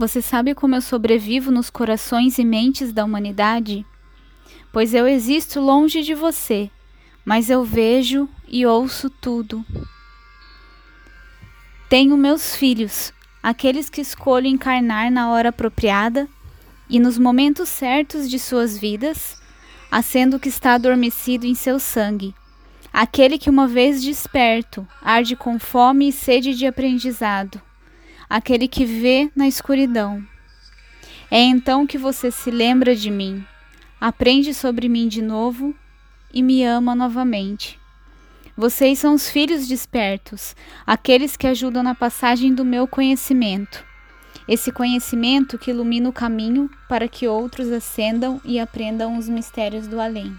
[0.00, 3.84] Você sabe como eu sobrevivo nos corações e mentes da humanidade?
[4.72, 6.70] Pois eu existo longe de você,
[7.22, 9.62] mas eu vejo e ouço tudo.
[11.90, 16.26] Tenho meus filhos, aqueles que escolho encarnar na hora apropriada
[16.88, 19.36] e nos momentos certos de suas vidas,
[19.90, 22.34] acendo o que está adormecido em seu sangue,
[22.90, 27.60] aquele que uma vez desperto arde com fome e sede de aprendizado
[28.30, 30.24] aquele que vê na escuridão.
[31.28, 33.44] É então que você se lembra de mim,
[34.00, 35.74] aprende sobre mim de novo
[36.32, 37.76] e me ama novamente.
[38.56, 40.54] Vocês são os filhos despertos,
[40.86, 43.84] aqueles que ajudam na passagem do meu conhecimento.
[44.46, 50.00] Esse conhecimento que ilumina o caminho para que outros ascendam e aprendam os mistérios do
[50.00, 50.36] além.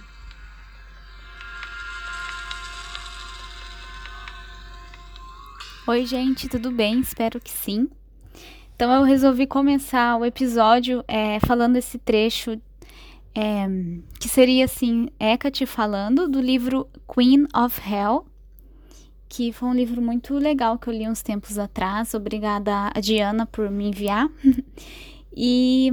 [5.92, 7.02] Oi, gente, tudo bem?
[7.02, 7.90] Espero que sim.
[8.74, 12.52] Então, eu resolvi começar o episódio é, falando esse trecho
[13.36, 13.68] é,
[14.18, 18.26] que seria assim: Hecate falando do livro Queen of Hell,
[19.28, 22.14] que foi um livro muito legal que eu li uns tempos atrás.
[22.14, 24.30] Obrigada a Diana por me enviar.
[25.36, 25.92] e,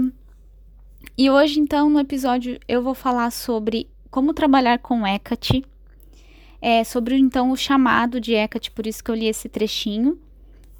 [1.18, 5.64] e hoje, então, no episódio, eu vou falar sobre como trabalhar com Hecate
[6.60, 10.18] é, sobre então o chamado de Hecate, por isso que eu li esse trechinho,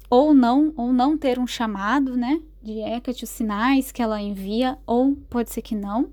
[0.09, 4.77] ou não, ou não ter um chamado, né, de Hecate, os sinais que ela envia,
[4.85, 6.09] ou pode ser que não.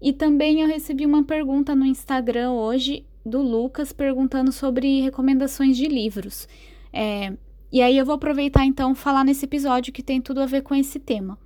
[0.00, 5.86] E também eu recebi uma pergunta no Instagram hoje do Lucas perguntando sobre recomendações de
[5.86, 6.46] livros.
[6.92, 7.32] É,
[7.72, 10.74] e aí eu vou aproveitar então falar nesse episódio que tem tudo a ver com
[10.74, 11.38] esse tema.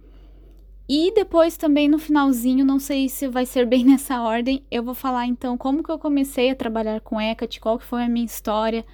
[0.88, 4.94] E depois também no finalzinho, não sei se vai ser bem nessa ordem, eu vou
[4.94, 8.24] falar então como que eu comecei a trabalhar com Hecate, qual que foi a minha
[8.24, 8.86] história,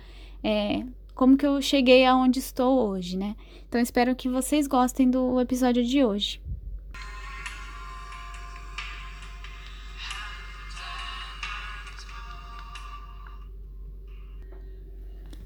[0.43, 0.85] é,
[1.15, 3.37] como que eu cheguei aonde estou hoje, né?
[3.69, 6.43] Então espero que vocês gostem do episódio de hoje.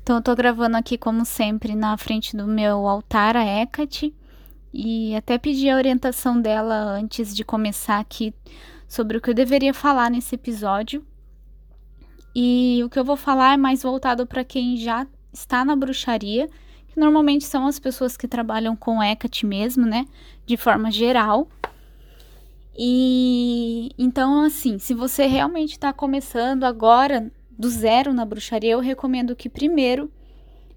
[0.03, 4.15] Então eu tô gravando aqui como sempre na frente do meu altar a Hecate
[4.73, 8.35] e até pedi a orientação dela antes de começar aqui
[8.87, 11.05] sobre o que eu deveria falar nesse episódio.
[12.35, 16.49] E o que eu vou falar é mais voltado para quem já está na bruxaria,
[16.89, 20.07] que normalmente são as pessoas que trabalham com Hecate mesmo, né?
[20.47, 21.49] De forma geral.
[22.77, 29.35] E então, assim, se você realmente está começando agora do zero na bruxaria, eu recomendo
[29.35, 30.11] que primeiro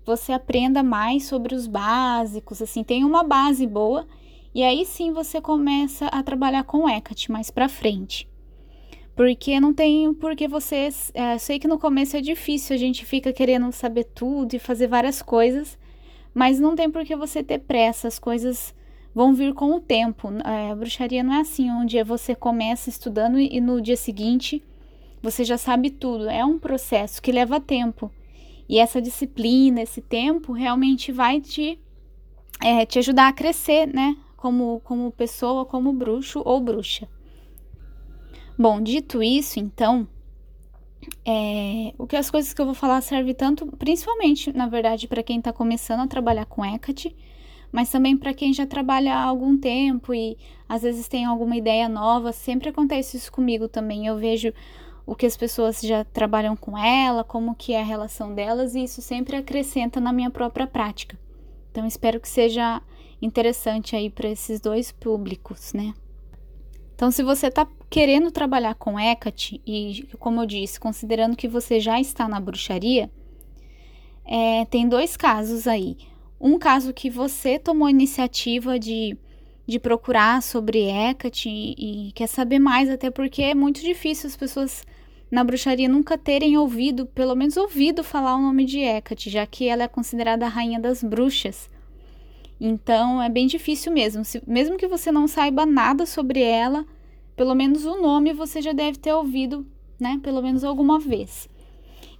[0.06, 4.08] você aprenda mais sobre os básicos, assim, tem uma base boa
[4.54, 8.28] e aí sim você começa a trabalhar com Hecate mais para frente.
[9.16, 10.90] Porque não tem porque você.
[11.14, 14.88] É, sei que no começo é difícil, a gente fica querendo saber tudo e fazer
[14.88, 15.78] várias coisas,
[16.34, 18.74] mas não tem por que você ter pressa, as coisas
[19.14, 20.30] vão vir com o tempo.
[20.46, 24.64] É, a bruxaria não é assim, um dia você começa estudando e no dia seguinte
[25.22, 26.30] você já sabe tudo.
[26.30, 28.12] É um processo que leva tempo.
[28.72, 31.78] E essa disciplina, esse tempo, realmente vai te,
[32.64, 34.16] é, te ajudar a crescer, né?
[34.38, 37.06] Como, como pessoa, como bruxo ou bruxa.
[38.58, 40.08] Bom, dito isso, então,
[41.26, 45.22] é, o que as coisas que eu vou falar serve tanto, principalmente, na verdade, para
[45.22, 47.14] quem está começando a trabalhar com Hecate,
[47.74, 50.38] mas também para quem já trabalha há algum tempo e
[50.70, 52.32] às vezes tem alguma ideia nova.
[52.32, 54.08] Sempre acontece isso comigo também.
[54.08, 54.54] Eu vejo
[55.12, 58.86] o que as pessoas já trabalham com ela, como que é a relação delas, e
[58.86, 61.20] isso sempre acrescenta na minha própria prática.
[61.70, 62.82] Então espero que seja
[63.22, 65.94] interessante aí para esses dois públicos, né?
[66.96, 71.78] Então, se você está querendo trabalhar com Hecate, e como eu disse, considerando que você
[71.78, 73.12] já está na bruxaria,
[74.24, 75.98] é, tem dois casos aí.
[76.40, 79.18] Um caso que você tomou a iniciativa de,
[79.68, 84.38] de procurar sobre Hecate e, e quer saber mais, até porque é muito difícil as
[84.38, 84.86] pessoas
[85.32, 89.66] na bruxaria nunca terem ouvido, pelo menos ouvido falar o nome de Hecate, já que
[89.66, 91.70] ela é considerada a rainha das bruxas.
[92.60, 94.26] Então é bem difícil mesmo.
[94.26, 96.86] Se, mesmo que você não saiba nada sobre ela,
[97.36, 99.66] pelo menos o nome você já deve ter ouvido,
[99.98, 100.20] né?
[100.22, 101.50] Pelo menos alguma vez.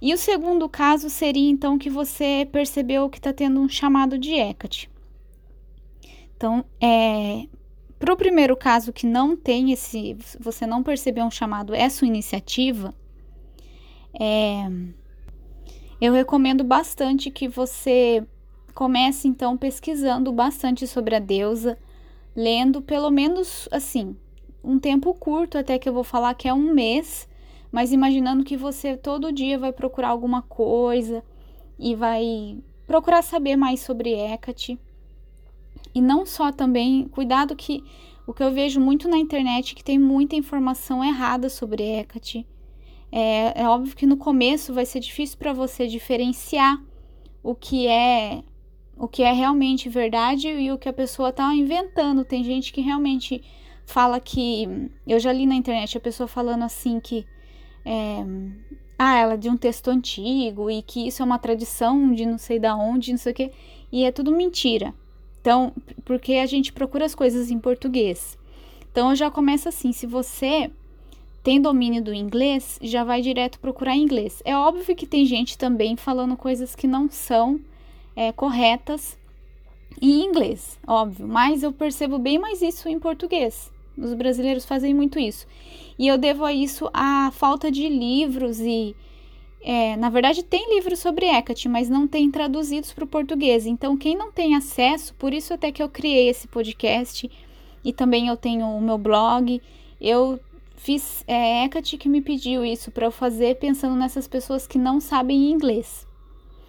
[0.00, 4.32] E o segundo caso seria então que você percebeu que está tendo um chamado de
[4.34, 4.90] Hecate.
[6.36, 7.46] Então, é,
[8.00, 12.08] para o primeiro caso que não tem esse, você não percebeu um chamado, é sua
[12.08, 12.92] iniciativa,
[14.18, 14.68] é,
[16.00, 18.26] eu recomendo bastante que você
[18.74, 21.78] comece então pesquisando bastante sobre a deusa,
[22.34, 24.16] lendo pelo menos assim,
[24.64, 27.28] um tempo curto, até que eu vou falar que é um mês,
[27.70, 31.22] mas imaginando que você todo dia vai procurar alguma coisa
[31.78, 34.78] e vai procurar saber mais sobre Hecate.
[35.94, 37.84] E não só também, cuidado que
[38.26, 42.46] o que eu vejo muito na internet é que tem muita informação errada sobre Hecate.
[43.12, 46.82] É, é óbvio que no começo vai ser difícil para você diferenciar
[47.42, 48.42] o que é
[48.96, 52.24] o que é realmente verdade e o que a pessoa está inventando.
[52.24, 53.42] Tem gente que realmente
[53.84, 57.26] fala que eu já li na internet a pessoa falando assim que
[57.84, 58.24] é,
[58.98, 62.38] ah, ela é de um texto antigo e que isso é uma tradição de não
[62.38, 63.52] sei da onde, não sei o que,
[63.90, 64.94] e é tudo mentira.
[65.40, 65.72] Então,
[66.04, 68.38] porque a gente procura as coisas em português.
[68.90, 70.70] Então, já começo assim: se você
[71.42, 74.42] tem domínio do inglês, já vai direto procurar inglês.
[74.44, 77.60] É óbvio que tem gente também falando coisas que não são
[78.14, 79.18] é, corretas
[80.00, 83.70] em inglês, óbvio, mas eu percebo bem mais isso em português.
[83.96, 85.46] Os brasileiros fazem muito isso.
[85.98, 88.96] E eu devo a isso a falta de livros e.
[89.64, 93.64] É, na verdade, tem livros sobre Hecate, mas não tem traduzidos para o português.
[93.64, 97.30] Então, quem não tem acesso, por isso até que eu criei esse podcast
[97.84, 99.62] e também eu tenho o meu blog.
[100.00, 100.40] Eu
[100.82, 105.00] fiz é, Hecate que me pediu isso para eu fazer pensando nessas pessoas que não
[105.00, 106.06] sabem inglês.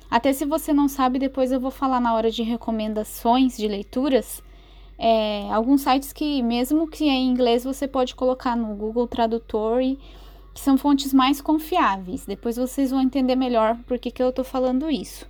[0.09, 4.43] Até se você não sabe, depois eu vou falar na hora de recomendações de leituras
[4.97, 9.81] é, alguns sites que, mesmo que é em inglês, você pode colocar no Google Tradutor
[9.81, 9.99] e
[10.53, 12.25] que são fontes mais confiáveis.
[12.25, 15.27] Depois vocês vão entender melhor por que, que eu estou falando isso.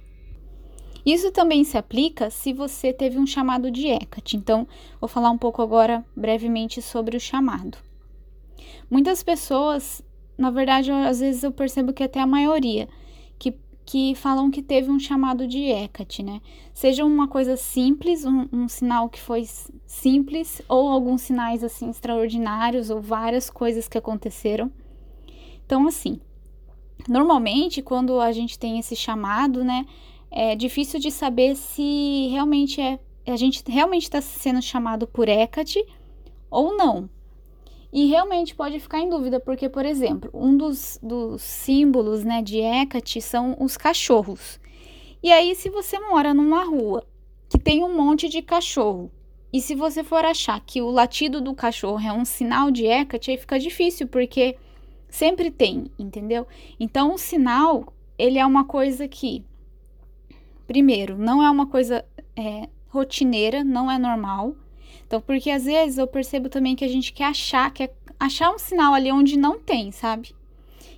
[1.05, 4.37] Isso também se aplica se você teve um chamado de Hecate.
[4.37, 4.67] Então,
[4.99, 7.77] vou falar um pouco agora brevemente sobre o chamado.
[8.93, 10.03] Muitas pessoas,
[10.37, 12.87] na verdade, às vezes eu percebo que até a maioria,
[13.83, 16.39] que falam que teve um chamado de Hecate, né?
[16.75, 19.47] Seja uma coisa simples, um, um, sinal que foi
[19.87, 24.71] simples, ou alguns sinais assim extraordinários, ou várias coisas que aconteceram.
[25.65, 26.19] Então, assim,
[27.09, 29.87] normalmente quando a gente tem esse chamado, né,
[30.29, 35.83] é difícil de saber se realmente é a gente realmente está sendo chamado por Hecate
[36.47, 37.09] ou não.
[37.93, 42.59] E realmente pode ficar em dúvida, porque, por exemplo, um dos, dos símbolos né, de
[42.59, 44.59] Hecate são os cachorros.
[45.21, 47.05] E aí, se você mora numa rua
[47.47, 49.11] que tem um monte de cachorro,
[49.53, 53.29] e se você for achar que o latido do cachorro é um sinal de Hecate,
[53.29, 54.57] aí fica difícil, porque
[55.07, 56.47] sempre tem, entendeu?
[56.79, 59.45] Então, o sinal, ele é uma coisa que,
[60.65, 62.03] primeiro, não é uma coisa
[62.35, 64.55] é, rotineira, não é normal.
[65.13, 68.57] Então, porque às vezes eu percebo também que a gente quer achar, quer achar um
[68.57, 70.33] sinal ali onde não tem, sabe?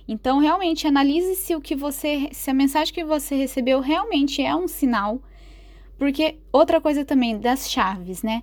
[0.08, 4.56] Então, realmente analise se o que você, se a mensagem que você recebeu realmente é
[4.56, 5.20] um sinal.
[5.98, 8.42] Porque outra coisa também das chaves, né?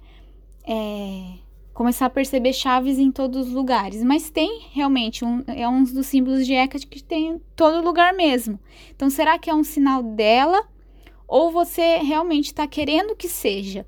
[0.64, 1.40] É
[1.74, 6.06] começar a perceber chaves em todos os lugares, mas tem realmente um é um dos
[6.06, 8.60] símbolos de Hecate que tem em todo lugar mesmo.
[8.96, 10.68] Então, será que é um sinal dela
[11.28, 13.88] ou você realmente está querendo que seja?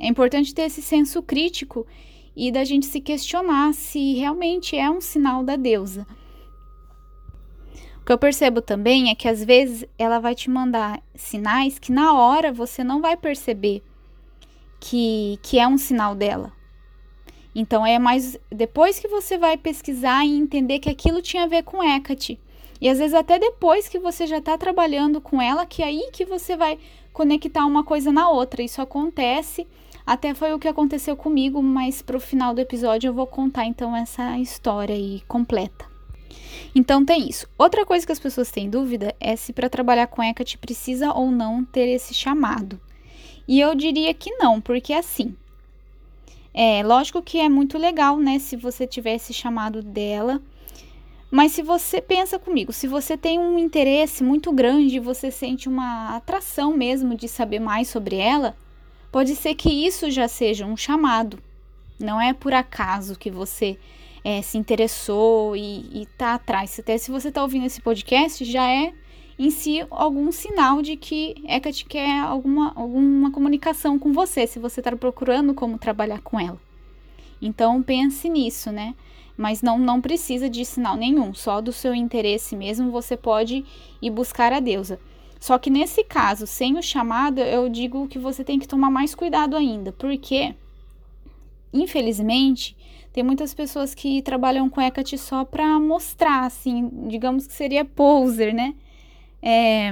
[0.00, 1.86] É importante ter esse senso crítico
[2.34, 6.06] e da gente se questionar se realmente é um sinal da deusa.
[8.00, 11.92] O que eu percebo também é que às vezes ela vai te mandar sinais que
[11.92, 13.82] na hora você não vai perceber
[14.80, 16.50] que, que é um sinal dela.
[17.54, 21.62] Então é mais depois que você vai pesquisar e entender que aquilo tinha a ver
[21.62, 22.40] com Hecate.
[22.80, 26.08] E às vezes até depois que você já está trabalhando com ela, que é aí
[26.10, 26.78] que você vai
[27.12, 28.62] conectar uma coisa na outra.
[28.62, 29.66] Isso acontece
[30.06, 33.96] até foi o que aconteceu comigo, mas pro final do episódio eu vou contar então
[33.96, 35.86] essa história aí completa.
[36.74, 37.46] Então tem isso.
[37.58, 41.30] Outra coisa que as pessoas têm dúvida é se para trabalhar com Hecate precisa ou
[41.30, 42.80] não ter esse chamado.
[43.46, 45.34] E eu diria que não, porque assim,
[46.54, 50.40] é lógico que é muito legal, né, se você tiver esse chamado dela.
[51.30, 56.16] Mas se você pensa comigo, se você tem um interesse muito grande, você sente uma
[56.16, 58.56] atração mesmo de saber mais sobre ela,
[59.10, 61.38] Pode ser que isso já seja um chamado.
[61.98, 63.78] Não é por acaso que você
[64.24, 66.78] é, se interessou e está atrás.
[66.78, 68.92] Até se você está ouvindo esse podcast, já é
[69.38, 74.80] em si algum sinal de que Hecate quer alguma, alguma comunicação com você, se você
[74.80, 76.60] está procurando como trabalhar com ela.
[77.40, 78.94] Então pense nisso, né?
[79.36, 83.64] Mas não, não precisa de sinal nenhum, só do seu interesse mesmo você pode
[84.02, 85.00] ir buscar a deusa.
[85.40, 89.14] Só que nesse caso, sem o chamado, eu digo que você tem que tomar mais
[89.14, 90.54] cuidado ainda, porque
[91.72, 92.76] infelizmente
[93.10, 98.52] tem muitas pessoas que trabalham com Hecate só para mostrar, assim, digamos que seria poser,
[98.52, 98.74] né?
[99.42, 99.90] É,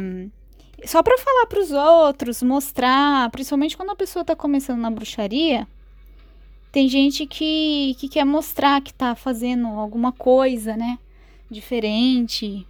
[0.85, 5.67] só para falar para os outros, mostrar, principalmente quando a pessoa está começando na bruxaria,
[6.71, 10.99] tem gente que, que quer mostrar que está fazendo alguma coisa, né?
[11.51, 12.67] Diferente.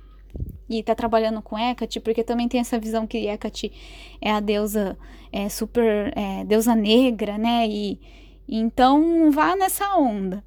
[0.68, 3.72] E tá trabalhando com Hecate, porque também tem essa visão que Hecate
[4.20, 4.98] é a deusa
[5.32, 7.66] é, super é, deusa negra, né?
[7.66, 7.98] E
[8.46, 10.44] então vá nessa onda.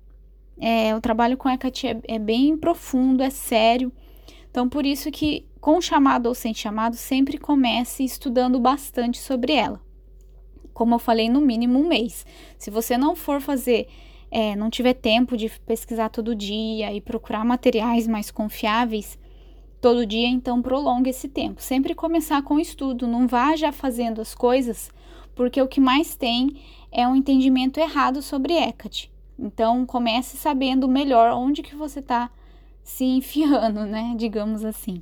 [0.60, 3.92] É, o trabalho com Hecate é, é bem profundo, é sério.
[4.50, 9.82] Então por isso que com chamado ou sem chamado sempre comece estudando bastante sobre ela.
[10.74, 12.26] Como eu falei, no mínimo um mês.
[12.58, 13.88] Se você não for fazer
[14.32, 19.20] é, não tiver tempo de pesquisar todo dia e procurar materiais mais confiáveis,
[19.82, 21.62] todo dia, então prolongue esse tempo.
[21.62, 24.92] Sempre começar com o estudo, não vá já fazendo as coisas,
[25.36, 26.62] porque o que mais tem
[26.92, 29.12] é um entendimento errado sobre Hecate.
[29.38, 32.30] Então comece sabendo melhor onde que você está
[32.84, 34.14] se enfiando, né?
[34.16, 35.02] Digamos assim.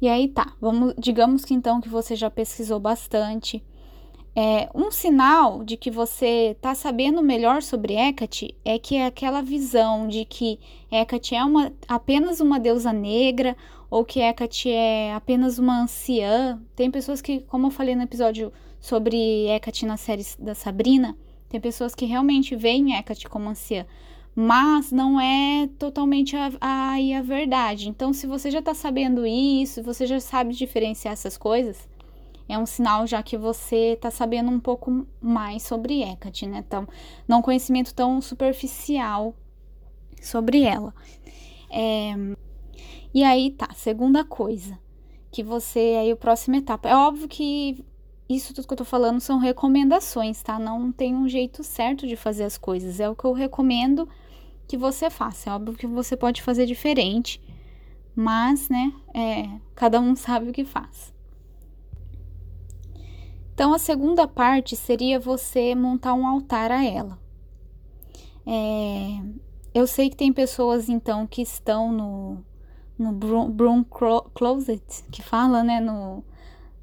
[0.00, 3.62] E aí tá, vamos, digamos que então que você já pesquisou bastante,
[4.36, 9.40] é, um sinal de que você está sabendo melhor sobre Hecate é que é aquela
[9.40, 10.58] visão de que
[10.90, 13.56] Hecate é uma, apenas uma deusa negra
[13.88, 16.60] ou que Hecate é apenas uma anciã.
[16.74, 21.16] Tem pessoas que, como eu falei no episódio sobre Hecate na série da Sabrina,
[21.48, 23.86] tem pessoas que realmente veem Hecate como anciã,
[24.34, 27.88] mas não é totalmente a, a, a verdade.
[27.88, 31.88] Então, se você já está sabendo isso, você já sabe diferenciar essas coisas,
[32.48, 36.62] é um sinal já que você está sabendo um pouco mais sobre Hecate, né?
[36.66, 36.86] Então,
[37.26, 39.34] não conhecimento tão superficial
[40.20, 40.94] sobre ela.
[41.70, 42.14] É...
[43.12, 44.78] E aí tá, segunda coisa,
[45.30, 46.88] que você, aí o próximo etapa.
[46.88, 47.84] É óbvio que
[48.28, 50.58] isso tudo que eu tô falando são recomendações, tá?
[50.58, 53.00] Não tem um jeito certo de fazer as coisas.
[53.00, 54.08] É o que eu recomendo
[54.66, 55.50] que você faça.
[55.50, 57.40] É óbvio que você pode fazer diferente,
[58.16, 61.13] mas, né, é, cada um sabe o que faz.
[63.54, 67.16] Então, a segunda parte seria você montar um altar a ela.
[68.44, 69.20] É,
[69.72, 72.44] eu sei que tem pessoas, então, que estão no,
[72.98, 73.84] no broom,
[74.34, 76.24] closet, que fala, né, no,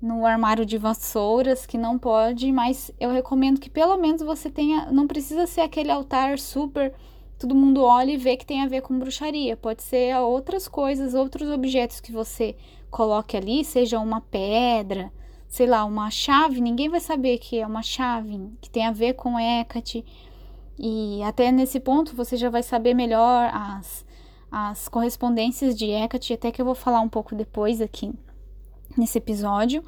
[0.01, 4.89] no armário de vassouras, que não pode, mas eu recomendo que pelo menos você tenha,
[4.93, 6.93] não precisa ser aquele altar super,
[7.37, 11.13] todo mundo olha e vê que tem a ver com bruxaria, pode ser outras coisas,
[11.13, 12.55] outros objetos que você
[12.89, 15.11] coloque ali, seja uma pedra,
[15.51, 19.15] sei lá, uma chave, ninguém vai saber que é uma chave que tem a ver
[19.15, 20.05] com Hecate.
[20.79, 24.05] E até nesse ponto você já vai saber melhor as,
[24.49, 28.13] as correspondências de Hecate, até que eu vou falar um pouco depois aqui
[28.97, 29.83] nesse episódio.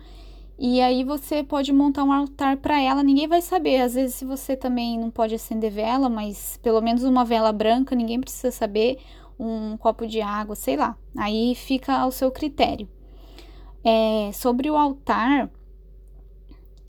[0.60, 3.79] E aí você pode montar um altar para ela, ninguém vai saber.
[3.79, 7.96] Às vezes, se você também não pode acender vela, mas pelo menos uma vela branca,
[7.96, 9.00] ninguém precisa saber.
[9.39, 10.96] Um copo de água, sei lá.
[11.17, 12.88] Aí fica ao seu critério.
[13.84, 15.50] É, sobre o altar,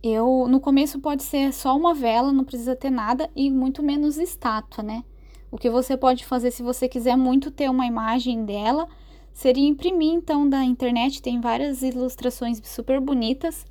[0.02, 4.18] eu no começo pode ser só uma vela, não precisa ter nada e muito menos
[4.18, 5.02] estátua, né?
[5.50, 8.86] O que você pode fazer se você quiser muito ter uma imagem dela,
[9.32, 13.66] seria imprimir então da internet, tem várias ilustrações super bonitas.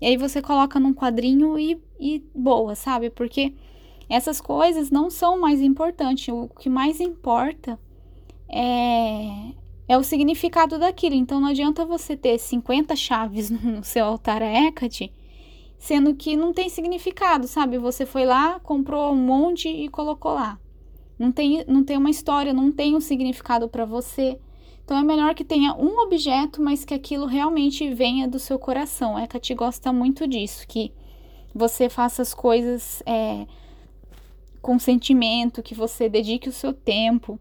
[0.00, 3.10] E aí você coloca num quadrinho e, e boa, sabe?
[3.10, 3.54] Porque
[4.08, 6.28] essas coisas não são mais importantes.
[6.28, 7.78] O que mais importa
[8.48, 9.52] é,
[9.88, 11.14] é o significado daquilo.
[11.14, 15.12] Então não adianta você ter 50 chaves no seu altar a Hecate,
[15.78, 17.78] sendo que não tem significado, sabe?
[17.78, 20.58] Você foi lá, comprou um monte e colocou lá.
[21.18, 24.38] Não tem, não tem uma história, não tem um significado para você.
[24.84, 29.18] Então é melhor que tenha um objeto, mas que aquilo realmente venha do seu coração.
[29.18, 30.92] Hecate gosta muito disso, que
[31.54, 33.46] você faça as coisas é,
[34.60, 37.38] com sentimento, que você dedique o seu tempo.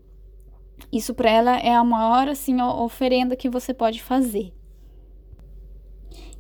[0.92, 4.54] Isso para ela é a maior assim oferenda que você pode fazer.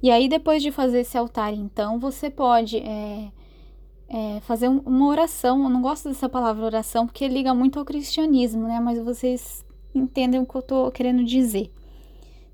[0.01, 3.31] E aí depois de fazer esse altar, então você pode é,
[4.09, 5.63] é, fazer uma oração.
[5.63, 8.79] Eu não gosto dessa palavra oração porque liga muito ao cristianismo, né?
[8.79, 11.71] Mas vocês entendem o que eu tô querendo dizer.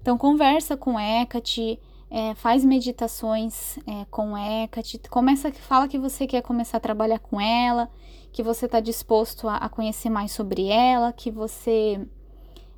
[0.02, 1.80] Então conversa com Hecate,
[2.10, 7.40] é, faz meditações é, com Hecate, começa, fala que você quer começar a trabalhar com
[7.40, 7.90] ela,
[8.32, 12.00] que você está disposto a, a, conhecer mais sobre ela, que você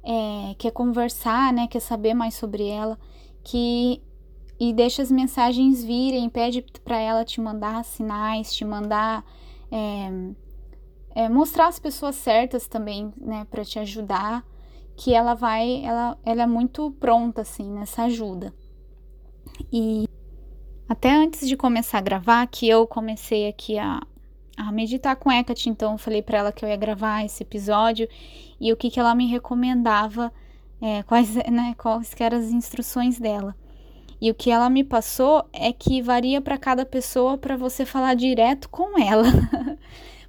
[0.03, 2.98] é, quer conversar, né, quer saber mais sobre ela,
[3.43, 4.01] que
[4.60, 9.25] e deixa as mensagens virem, pede para ela te mandar sinais, te mandar
[9.72, 10.12] é,
[11.15, 14.46] é, mostrar as pessoas certas também, né, para te ajudar,
[14.96, 18.53] que ela vai, ela, ela é muito pronta assim nessa ajuda.
[19.74, 20.08] E
[20.88, 24.01] até antes de começar a gravar, que eu comecei aqui a,
[24.68, 28.08] a meditar com Hecate, então eu falei para ela que eu ia gravar esse episódio
[28.60, 30.32] e o que, que ela me recomendava,
[30.82, 33.56] é, quais, né, quais eram as instruções dela.
[34.22, 38.13] E o que ela me passou é que varia para cada pessoa para você falar
[38.13, 39.25] direto com ela.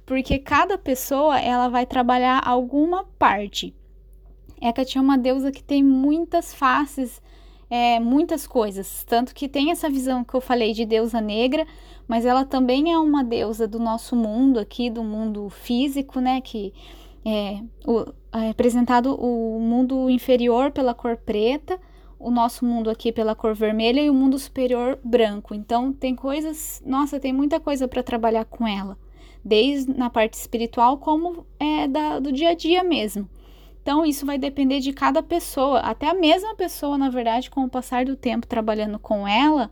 [0.03, 3.73] Porque cada pessoa ela vai trabalhar alguma parte.
[4.59, 7.21] Hecate é uma deusa que tem muitas faces,
[7.69, 9.03] é, muitas coisas.
[9.03, 11.65] Tanto que tem essa visão que eu falei de deusa negra,
[12.07, 16.41] mas ela também é uma deusa do nosso mundo aqui, do mundo físico, né?
[16.41, 16.73] Que
[17.25, 21.79] é, o, é representado o mundo inferior pela cor preta,
[22.19, 25.53] o nosso mundo aqui pela cor vermelha e o mundo superior branco.
[25.53, 28.97] Então tem coisas, nossa, tem muita coisa para trabalhar com ela,
[29.43, 33.27] desde na parte espiritual como é da, do dia a dia mesmo.
[33.83, 37.69] Então isso vai depender de cada pessoa, até a mesma pessoa, na verdade, com o
[37.69, 39.69] passar do tempo trabalhando com ela,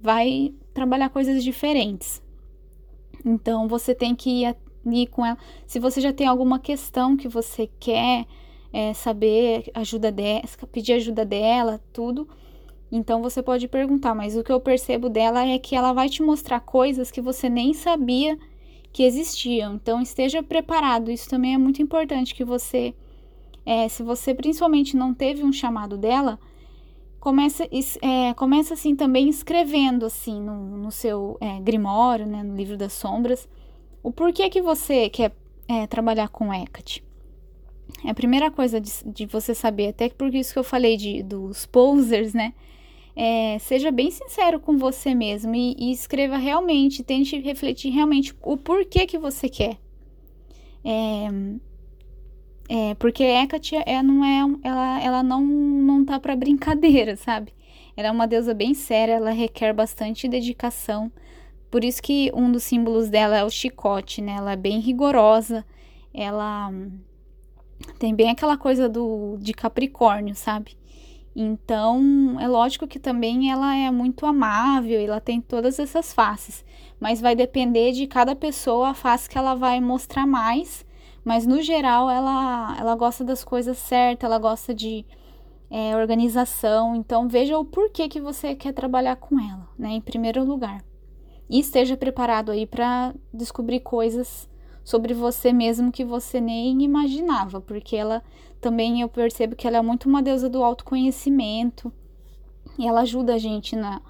[0.00, 2.20] vai trabalhar coisas diferentes.
[3.24, 4.56] Então você tem que ir,
[4.86, 5.38] ir com ela.
[5.66, 8.26] Se você já tem alguma questão que você quer
[8.72, 10.42] é, saber ajuda dela,
[10.72, 12.28] pedir ajuda dela, tudo.
[12.90, 16.22] Então você pode perguntar, mas o que eu percebo dela é que ela vai te
[16.22, 18.36] mostrar coisas que você nem sabia
[18.92, 19.74] que existiam.
[19.74, 21.10] Então esteja preparado.
[21.10, 22.94] Isso também é muito importante que você,
[23.66, 26.38] é, se você principalmente não teve um chamado dela,
[27.18, 27.66] começa,
[28.02, 32.92] é, começa assim também escrevendo assim no, no seu é, grimório, né, no livro das
[32.92, 33.48] sombras,
[34.02, 35.34] o porquê que você quer
[35.66, 37.02] é, trabalhar com Hecate.
[38.04, 41.22] É a primeira coisa de, de você saber, até por isso que eu falei de,
[41.22, 42.52] dos posers, né?
[43.16, 48.56] É, seja bem sincero com você mesmo e, e, escreva realmente, tente refletir realmente o
[48.56, 49.78] porquê que você quer.
[50.84, 51.28] É,
[52.68, 57.52] é porque Hecate é, não é, ela, ela não, não tá para brincadeira, sabe?
[57.96, 61.12] Ela é uma deusa bem séria, ela requer bastante dedicação.
[61.70, 64.36] Por isso que um dos símbolos dela é o chicote, né?
[64.38, 65.64] Ela é bem rigorosa,
[66.12, 66.72] ela
[67.98, 70.76] tem bem aquela coisa do de Capricórnio, sabe?
[71.36, 76.64] Então, é lógico que também ela é muito amável, ela tem todas essas faces,
[77.00, 80.86] mas vai depender de cada pessoa a face que ela vai mostrar mais.
[81.24, 85.06] Mas no geral, ela, ela gosta das coisas certas, ela gosta de
[85.70, 86.94] é, organização.
[86.94, 89.90] Então, veja o porquê que você quer trabalhar com ela, né?
[89.90, 90.84] Em primeiro lugar.
[91.48, 94.48] E esteja preparado aí para descobrir coisas
[94.82, 98.22] sobre você mesmo que você nem imaginava, porque ela
[98.60, 101.92] também eu percebo que ela é muito uma deusa do autoconhecimento
[102.78, 104.00] e ela ajuda a gente na,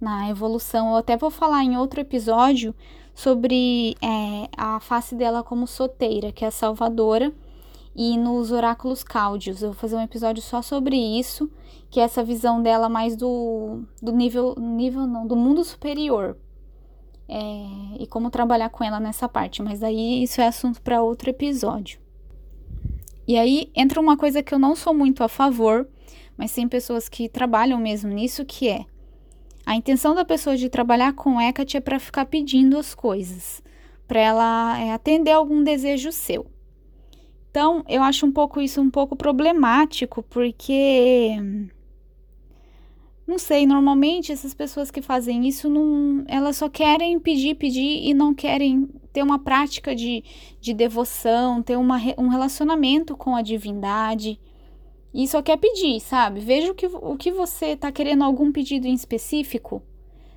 [0.00, 0.90] na evolução.
[0.90, 2.74] Eu até vou falar em outro episódio
[3.16, 7.32] sobre é, a face dela como soteira, que é a salvadora,
[7.94, 9.62] e nos oráculos cáudios.
[9.62, 11.50] Eu vou fazer um episódio só sobre isso,
[11.88, 16.36] que é essa visão dela mais do, do nível, nível não, do mundo superior,
[17.26, 17.66] é,
[17.98, 21.98] e como trabalhar com ela nessa parte, mas aí isso é assunto para outro episódio.
[23.26, 25.88] E aí entra uma coisa que eu não sou muito a favor,
[26.36, 28.84] mas tem pessoas que trabalham mesmo nisso, que é
[29.66, 33.60] a intenção da pessoa de trabalhar com Hecate é para ficar pedindo as coisas,
[34.06, 36.46] para ela é, atender algum desejo seu.
[37.50, 41.36] Então, eu acho um pouco isso um pouco problemático, porque
[43.26, 48.14] não sei, normalmente essas pessoas que fazem isso, não, elas só querem pedir, pedir e
[48.14, 50.22] não querem ter uma prática de,
[50.60, 54.38] de devoção, ter uma, um relacionamento com a divindade.
[55.18, 56.40] E só quer pedir, sabe?
[56.40, 59.82] Veja o que, o que você está querendo, algum pedido em específico.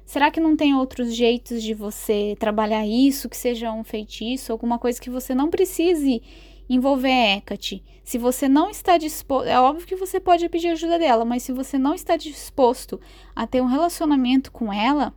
[0.06, 4.80] Será que não tem outros jeitos de você trabalhar isso, que seja um feitiço, alguma
[4.80, 6.22] coisa que você não precise
[6.70, 7.84] envolver Hecate.
[8.06, 11.52] Se você não está disposto, é óbvio que você pode pedir ajuda dela, mas se
[11.52, 13.02] você não está disposto
[13.36, 15.14] a ter um relacionamento com ela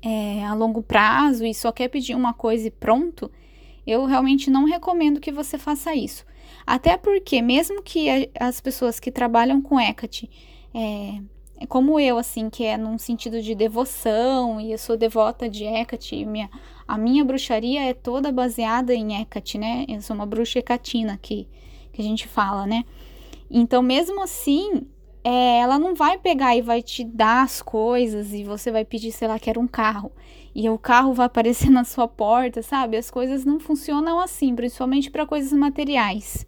[0.00, 3.28] é, a longo prazo e só quer pedir uma coisa e pronto,
[3.84, 6.24] eu realmente não recomendo que você faça isso.
[6.66, 10.30] Até porque, mesmo que as pessoas que trabalham com Hecate,
[10.72, 11.20] é,
[11.60, 15.64] é, como eu, assim, que é num sentido de devoção, e eu sou devota de
[15.64, 16.50] Hecate, minha,
[16.88, 19.84] a minha bruxaria é toda baseada em Hecate, né?
[19.88, 21.46] Eu sou uma bruxa hecatina que,
[21.92, 22.84] que a gente fala, né?
[23.50, 24.86] Então, mesmo assim,
[25.22, 29.12] é, ela não vai pegar e vai te dar as coisas e você vai pedir,
[29.12, 30.12] sei lá, quero um carro.
[30.54, 32.96] E o carro vai aparecer na sua porta, sabe?
[32.96, 36.46] As coisas não funcionam assim, principalmente para coisas materiais.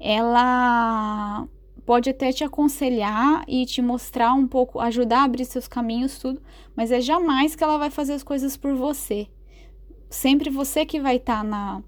[0.00, 1.46] Ela
[1.84, 6.40] pode até te aconselhar e te mostrar um pouco, ajudar a abrir seus caminhos, tudo,
[6.76, 9.26] mas é jamais que ela vai fazer as coisas por você.
[10.10, 11.82] Sempre você que vai estar tá na,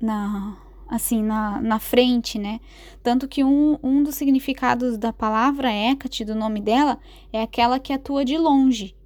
[0.00, 0.56] na,
[0.88, 2.60] assim, na, na frente, né?
[3.02, 6.98] Tanto que um, um dos significados da palavra Hecate, do nome dela,
[7.32, 8.96] é aquela que atua de longe.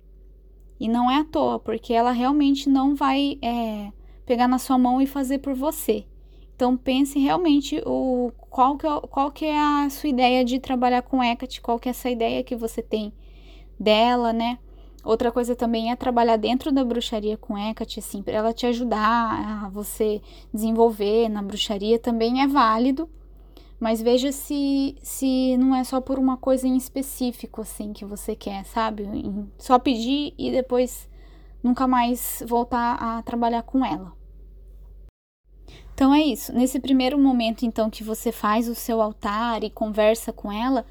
[0.79, 3.93] E não é à toa, porque ela realmente não vai é,
[4.25, 6.07] pegar na sua mão e fazer por você.
[6.55, 11.03] Então pense realmente o qual que, é, qual que é a sua ideia de trabalhar
[11.03, 13.13] com Hecate, qual que é essa ideia que você tem
[13.79, 14.59] dela, né?
[15.05, 19.65] Outra coisa também é trabalhar dentro da bruxaria com Hecate, assim, para ela te ajudar
[19.65, 20.23] a você
[20.55, 23.09] desenvolver na bruxaria também é válido.
[23.81, 28.37] Mas veja se, se não é só por uma coisa em específico, assim, que você
[28.37, 29.09] quer, sabe?
[29.59, 31.11] Só pedir e depois
[31.61, 34.13] nunca mais voltar a trabalhar com ela.
[36.03, 36.53] Então é isso.
[36.53, 40.85] Nesse primeiro momento, então, que você faz o seu altar e conversa com ela,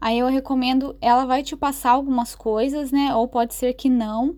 [0.00, 3.14] aí eu recomendo, ela vai te passar algumas coisas, né?
[3.14, 4.36] Ou pode ser que não.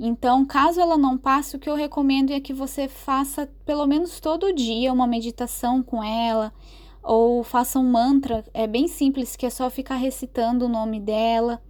[0.00, 4.18] Então, caso ela não passe, o que eu recomendo é que você faça pelo menos
[4.18, 6.52] todo dia uma meditação com ela,
[7.00, 11.62] ou faça um mantra, é bem simples, que é só ficar recitando o nome dela.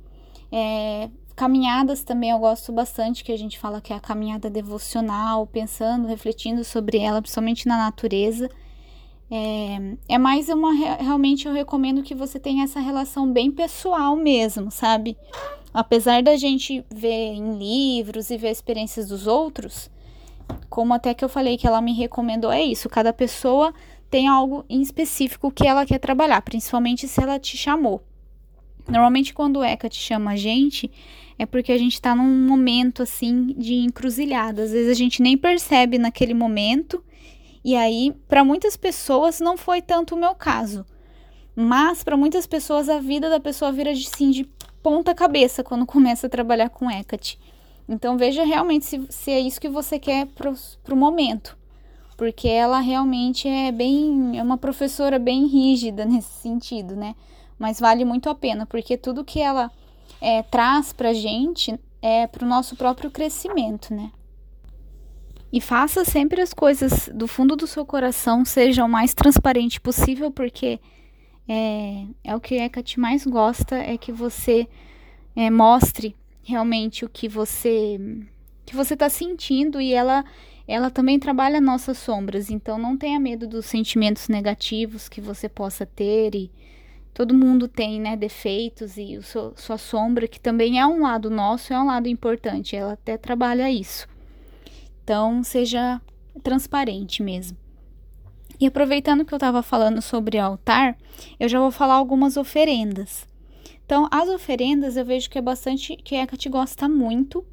[0.51, 5.47] É, caminhadas também eu gosto bastante, que a gente fala que é a caminhada devocional,
[5.47, 8.51] pensando, refletindo sobre ela, principalmente na natureza.
[9.31, 10.73] É, é mais uma.
[10.75, 15.17] Realmente eu recomendo que você tenha essa relação bem pessoal mesmo, sabe?
[15.73, 19.91] Apesar da gente ver em livros e ver experiências dos outros,
[20.69, 22.91] como até que eu falei que ela me recomendou, é isso.
[22.91, 23.73] Cada pessoa
[24.11, 28.03] tem algo em específico que ela quer trabalhar, principalmente se ela te chamou.
[28.87, 30.91] Normalmente, quando o ECA te chama a gente,
[31.43, 34.63] é porque a gente está num momento assim de encruzilhada.
[34.63, 37.03] Às vezes a gente nem percebe naquele momento,
[37.65, 40.85] e aí, para muitas pessoas, não foi tanto o meu caso.
[41.55, 44.45] Mas para muitas pessoas, a vida da pessoa vira de, sim, de
[44.83, 47.39] ponta cabeça quando começa a trabalhar com ECAT.
[47.89, 50.51] Então veja realmente se, se é isso que você quer para
[50.95, 51.61] o momento
[52.17, 57.17] porque ela realmente é bem, é uma professora bem rígida nesse sentido, né?
[57.59, 59.73] Mas vale muito a pena, porque tudo que ela
[60.23, 64.13] é, traz pra gente é pro nosso próprio crescimento, né?
[65.53, 70.31] E faça sempre as coisas do fundo do seu coração, seja o mais transparente possível,
[70.31, 70.81] porque
[71.47, 74.67] é, é o que a Eckhart mais gosta, é que você
[75.35, 77.99] é, mostre realmente o que você
[78.65, 80.25] que você está sentindo e ela
[80.67, 85.85] ela também trabalha nossas sombras, então não tenha medo dos sentimentos negativos que você possa
[85.85, 86.51] ter e
[87.15, 91.73] todo mundo tem, né, defeitos e seu, sua sombra, que também é um lado nosso,
[91.73, 94.07] é um lado importante, ela até trabalha isso.
[95.03, 96.01] Então, seja
[96.43, 97.57] transparente mesmo.
[98.59, 100.97] E aproveitando que eu estava falando sobre altar,
[101.39, 103.27] eu já vou falar algumas oferendas.
[103.85, 107.45] Então, as oferendas eu vejo que é bastante, que a Eckhart gosta muito,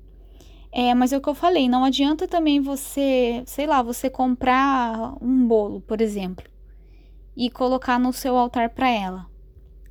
[0.71, 5.15] é, mas é o que eu falei, não adianta também você, sei lá, você comprar
[5.19, 6.45] um bolo, por exemplo,
[7.35, 9.28] e colocar no seu altar para ela.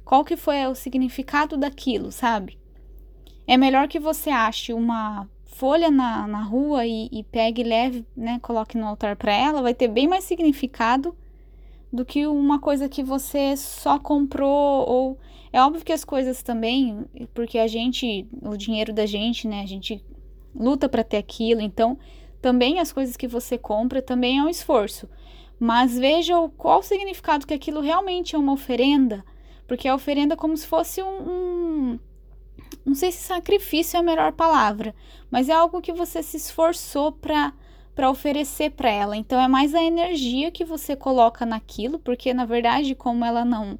[0.09, 2.59] Qual que foi o significado daquilo, sabe?
[3.47, 8.38] É melhor que você ache uma folha na, na rua e, e pegue leve, né,
[8.40, 11.14] coloque no altar para ela, vai ter bem mais significado
[11.92, 15.18] do que uma coisa que você só comprou ou
[15.53, 19.66] é óbvio que as coisas também, porque a gente, o dinheiro da gente, né, a
[19.66, 20.03] gente
[20.55, 21.61] luta para ter aquilo.
[21.61, 21.99] Então,
[22.40, 25.07] também as coisas que você compra também é um esforço.
[25.61, 29.23] Mas veja qual o significado que aquilo realmente é uma oferenda,
[29.69, 31.99] porque a oferenda é como se fosse um, um
[32.85, 34.95] não sei se sacrifício é a melhor palavra,
[35.31, 37.53] mas é algo que você se esforçou para
[37.95, 39.17] para oferecer para ela.
[39.17, 43.79] Então é mais a energia que você coloca naquilo, porque na verdade, como ela não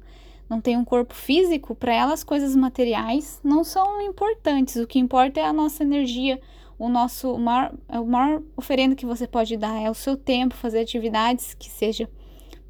[0.49, 4.75] não tem um corpo físico, para ela as coisas materiais não são importantes.
[4.75, 6.41] O que importa é a nossa energia,
[6.77, 10.81] o nosso maior, o maior oferenda que você pode dar é o seu tempo, fazer
[10.81, 12.09] atividades que seja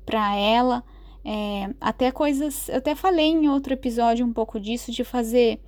[0.05, 0.83] para ela,
[1.23, 5.59] é, até coisas, eu até falei em outro episódio um pouco disso, de fazer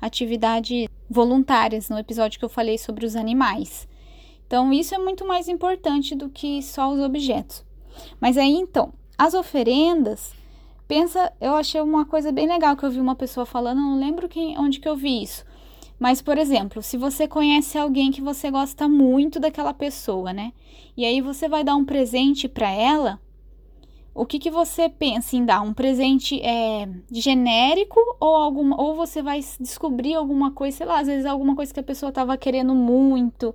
[0.00, 3.88] atividades voluntárias, no episódio que eu falei sobre os animais.
[4.46, 7.64] Então, isso é muito mais importante do que só os objetos.
[8.20, 10.32] Mas aí, então, as oferendas,
[10.86, 14.28] pensa, eu achei uma coisa bem legal que eu vi uma pessoa falando, não lembro
[14.28, 15.44] quem, onde que eu vi isso.
[15.98, 20.52] Mas, por exemplo, se você conhece alguém que você gosta muito daquela pessoa, né?
[20.96, 23.20] E aí você vai dar um presente para ela,
[24.18, 25.60] o que, que você pensa em dar?
[25.60, 31.06] Um presente é, genérico ou alguma, ou você vai descobrir alguma coisa, sei lá, às
[31.06, 33.54] vezes alguma coisa que a pessoa estava querendo muito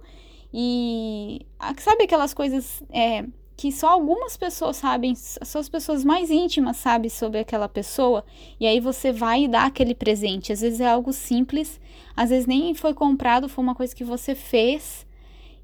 [0.53, 1.45] e
[1.79, 3.25] sabe aquelas coisas é,
[3.57, 8.23] que só algumas pessoas sabem, só as pessoas mais íntimas sabem sobre aquela pessoa,
[8.57, 10.53] e aí você vai dá aquele presente.
[10.53, 11.79] Às vezes é algo simples,
[12.15, 15.05] às vezes nem foi comprado, foi uma coisa que você fez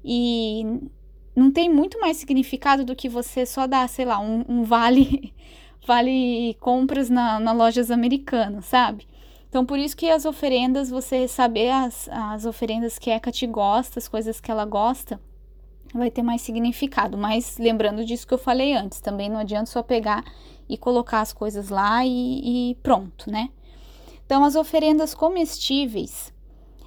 [0.04, 0.78] e
[1.40, 5.32] não tem muito mais significado do que você só dar, sei lá, um, um vale
[5.86, 9.08] vale compras na, na lojas americanas, sabe?
[9.48, 13.46] Então, por isso que as oferendas, você saber as, as oferendas que a Eka te
[13.46, 15.20] gosta, as coisas que ela gosta,
[15.92, 17.16] vai ter mais significado.
[17.16, 20.22] Mas lembrando disso que eu falei antes, também não adianta só pegar
[20.68, 23.48] e colocar as coisas lá e, e pronto, né?
[24.24, 26.32] Então, as oferendas comestíveis,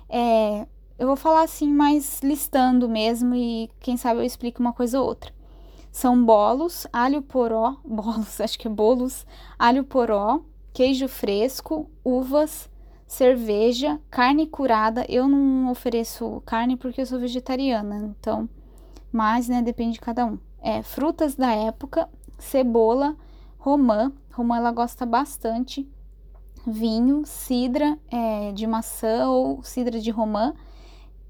[0.07, 0.65] é,
[1.03, 5.05] eu vou falar assim, mais listando mesmo, e quem sabe eu explico uma coisa ou
[5.05, 5.33] outra.
[5.91, 9.25] São bolos, alho poró, bolos, acho que é bolos,
[9.59, 10.39] alho poró,
[10.71, 12.69] queijo fresco, uvas,
[13.05, 15.05] cerveja, carne curada.
[15.09, 18.47] Eu não ofereço carne porque eu sou vegetariana, então,
[19.11, 20.39] mas, né, depende de cada um.
[20.61, 22.07] É, frutas da época,
[22.39, 23.17] cebola,
[23.57, 25.85] romã, romã ela gosta bastante,
[26.65, 30.53] vinho, cidra é, de maçã ou cidra de romã,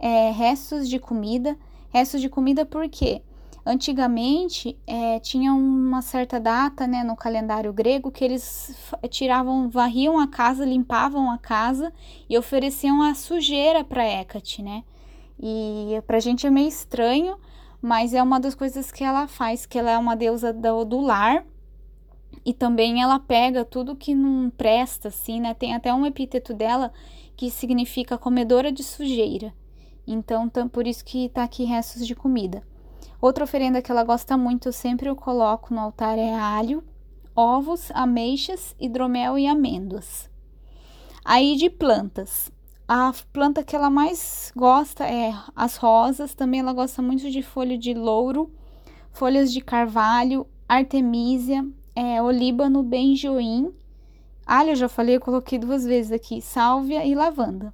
[0.03, 1.57] é, restos de comida.
[1.89, 3.21] Restos de comida por quê?
[3.65, 8.75] Antigamente é, tinha uma certa data né, no calendário grego que eles
[9.09, 11.93] tiravam, varriam a casa, limpavam a casa
[12.29, 14.83] e ofereciam a sujeira para Hecate, né?
[15.39, 17.37] E pra gente é meio estranho,
[17.81, 20.99] mas é uma das coisas que ela faz, que ela é uma deusa do, do
[20.99, 21.45] lar
[22.43, 25.53] e também ela pega tudo que não presta, assim, né?
[25.53, 26.91] Tem até um epíteto dela
[27.37, 29.53] que significa comedora de sujeira.
[30.05, 32.63] Então, por isso que tá aqui restos de comida.
[33.21, 36.83] Outra oferenda que ela gosta muito, eu sempre eu coloco no altar é alho,
[37.35, 40.29] ovos, ameixas, hidromel e amêndoas.
[41.23, 42.51] Aí de plantas.
[42.85, 47.77] A planta que ela mais gosta é as rosas, também ela gosta muito de folha
[47.77, 48.51] de louro,
[49.13, 53.73] folhas de carvalho, artemisia, é, olíbano, benjoim,
[54.45, 57.73] alho eu já falei, eu coloquei duas vezes aqui, sálvia e lavanda.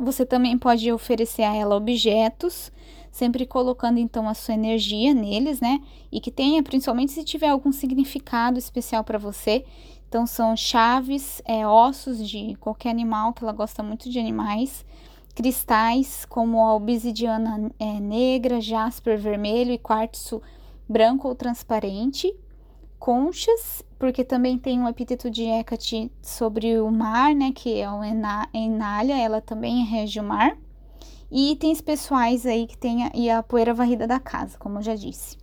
[0.00, 2.72] Você também pode oferecer a ela objetos,
[3.12, 5.78] sempre colocando então a sua energia neles, né?
[6.10, 9.62] E que tenha, principalmente se tiver algum significado especial para você.
[10.08, 14.86] Então são chaves, é, ossos de qualquer animal, que ela gosta muito de animais,
[15.34, 20.40] cristais como a obsidiana é, negra, jasper vermelho e quartzo
[20.88, 22.34] branco ou transparente,
[23.00, 28.04] conchas, porque também tem um epíteto de Hecate sobre o mar, né, que é o
[28.04, 30.56] Enália, ela também rege o mar
[31.30, 34.82] e itens pessoais aí que tem a, e a poeira varrida da casa, como eu
[34.82, 35.38] já disse.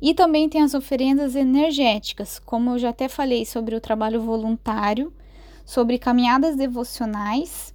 [0.00, 5.12] E também tem as oferendas energéticas, como eu já até falei sobre o trabalho voluntário,
[5.64, 7.74] sobre caminhadas devocionais,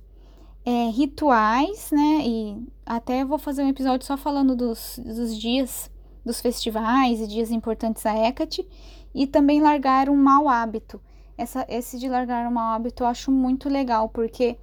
[0.65, 2.21] é, rituais, né?
[2.25, 5.90] E até vou fazer um episódio só falando dos, dos dias,
[6.25, 8.67] dos festivais e dias importantes a Hecate,
[9.13, 11.01] e também largar um mau hábito.
[11.37, 14.57] Essa, esse de largar um mau hábito eu acho muito legal, porque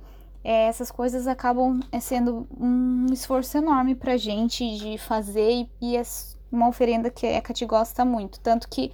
[0.44, 5.96] é, essas coisas acabam é, sendo um esforço enorme pra gente de fazer e, e
[5.96, 6.02] é
[6.50, 8.40] uma oferenda que a Hecate gosta muito.
[8.40, 8.92] Tanto que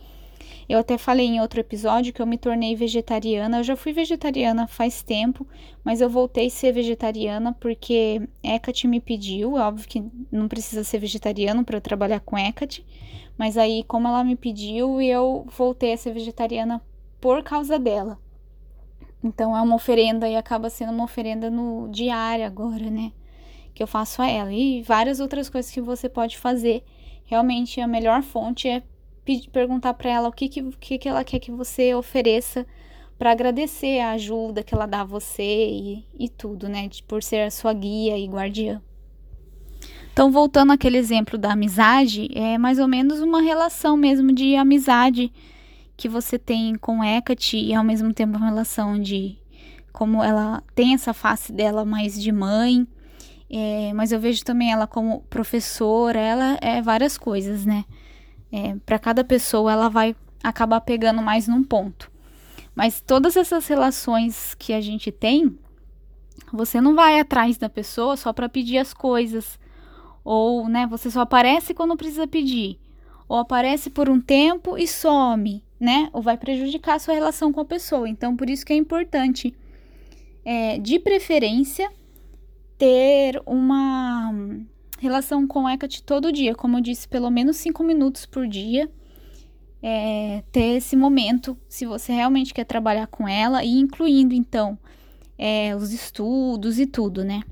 [0.69, 3.59] eu até falei em outro episódio que eu me tornei vegetariana.
[3.59, 5.47] Eu já fui vegetariana faz tempo,
[5.85, 9.59] mas eu voltei a ser vegetariana porque Hecate me pediu.
[9.59, 12.85] É óbvio que não precisa ser vegetariano para trabalhar com Hecate,
[13.37, 16.81] mas aí, como ela me pediu, eu voltei a ser vegetariana
[17.21, 18.19] por causa dela.
[19.23, 23.13] Então é uma oferenda e acaba sendo uma oferenda no diário agora, né?
[23.75, 24.53] Que eu faço a ela.
[24.53, 26.85] E várias outras coisas que você pode fazer.
[27.25, 28.83] Realmente a melhor fonte é
[29.25, 32.67] pedir, perguntar para ela o que, que, que ela quer que você ofereça
[33.19, 36.89] para agradecer a ajuda que ela dá a você e, e tudo, né?
[37.07, 38.83] Por ser a sua guia e guardiã.
[40.13, 45.33] Então, voltando àquele exemplo da amizade, é mais ou menos uma relação mesmo de amizade
[45.97, 49.37] que você tem com Hecate e ao mesmo tempo uma relação de
[49.93, 52.87] como ela tem essa face dela mais de mãe,
[53.49, 57.85] é, mas eu vejo também ela como professora, ela é várias coisas, né?
[58.55, 62.11] É, para cada pessoa ela vai acabar pegando mais num ponto.
[62.75, 65.59] Mas todas essas relações que a gente tem,
[66.53, 69.59] você não vai atrás da pessoa só para pedir as coisas,
[70.23, 72.79] ou, né, você só aparece quando precisa pedir,
[73.29, 76.09] ou aparece por um tempo e some né?
[76.13, 78.09] Ou vai prejudicar a sua relação com a pessoa.
[78.09, 79.55] Então, por isso que é importante,
[80.45, 81.91] é, de preferência,
[82.79, 84.33] ter uma
[84.99, 86.55] relação com Hecate todo dia.
[86.55, 88.91] Como eu disse, pelo menos cinco minutos por dia.
[89.83, 94.79] É, ter esse momento, se você realmente quer trabalhar com ela, e incluindo, então,
[95.37, 97.43] é, os estudos e tudo, né?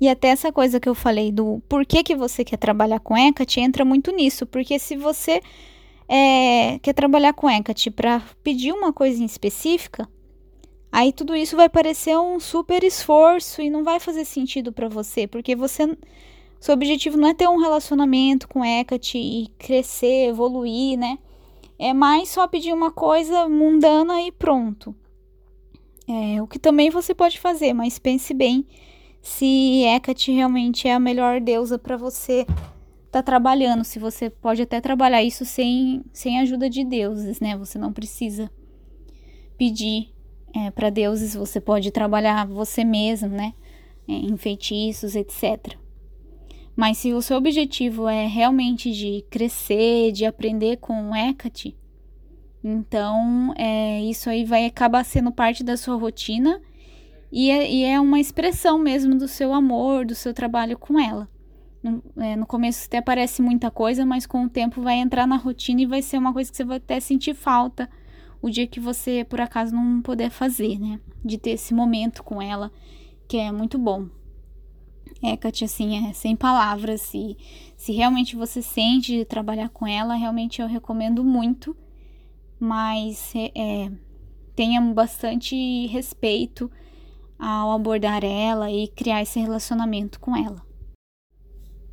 [0.00, 3.60] E até essa coisa que eu falei do porquê que você quer trabalhar com Hecate
[3.60, 5.40] entra muito nisso, porque se você
[6.08, 10.08] é, quer trabalhar com Hecate para pedir uma coisa em específica,
[10.90, 15.26] aí tudo isso vai parecer um super esforço e não vai fazer sentido para você,
[15.26, 15.96] porque você
[16.60, 21.18] seu objetivo não é ter um relacionamento com Hecate e crescer, evoluir, né?
[21.78, 24.94] É mais só pedir uma coisa mundana e pronto.
[26.08, 28.66] É, o que também você pode fazer, mas pense bem
[29.20, 32.46] se Hecate realmente é a melhor deusa para você
[33.10, 37.56] tá trabalhando, se você pode até trabalhar isso sem, sem ajuda de deuses, né?
[37.56, 38.50] Você não precisa
[39.56, 40.10] pedir
[40.54, 43.54] é, para deuses, você pode trabalhar você mesmo, né?
[44.06, 45.76] É, em feitiços, etc.
[46.74, 51.76] Mas se o seu objetivo é realmente de crescer, de aprender com Hecate,
[52.62, 56.60] então é, isso aí vai acabar sendo parte da sua rotina
[57.30, 61.28] e é, e é uma expressão mesmo do seu amor, do seu trabalho com ela.
[61.82, 65.36] No, é, no começo até parece muita coisa, mas com o tempo vai entrar na
[65.36, 67.88] rotina e vai ser uma coisa que você vai até sentir falta
[68.40, 71.00] o dia que você por acaso não puder fazer, né?
[71.24, 72.70] De ter esse momento com ela,
[73.26, 74.08] que é muito bom.
[75.22, 77.00] É, Katia, assim, é sem palavras.
[77.00, 77.36] Se,
[77.76, 81.76] se realmente você sente de trabalhar com ela, realmente eu recomendo muito.
[82.60, 83.92] Mas é, é
[84.54, 86.70] tenha bastante respeito
[87.38, 90.66] ao abordar ela e criar esse relacionamento com ela.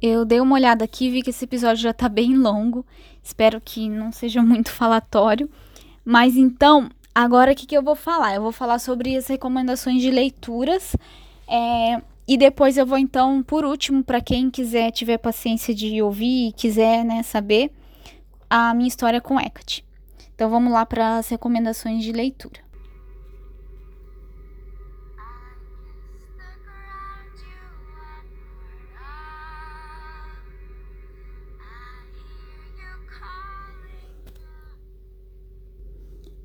[0.02, 2.86] Eu dei uma olhada aqui, vi que esse episódio já tá bem longo.
[3.24, 5.50] Espero que não seja muito falatório.
[6.06, 8.36] Mas então, agora o que, que eu vou falar?
[8.36, 10.96] Eu vou falar sobre as recomendações de leituras.
[11.48, 16.50] É, e depois eu vou então, por último, para quem quiser, tiver paciência de ouvir
[16.50, 17.72] e quiser né, saber,
[18.50, 19.84] a minha história com Hecate.
[20.34, 22.65] Então vamos lá para as recomendações de leitura.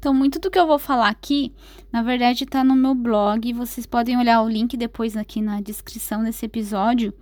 [0.01, 1.53] Então, muito do que eu vou falar aqui,
[1.93, 3.53] na verdade, está no meu blog.
[3.53, 7.13] Vocês podem olhar o link depois aqui na descrição desse episódio.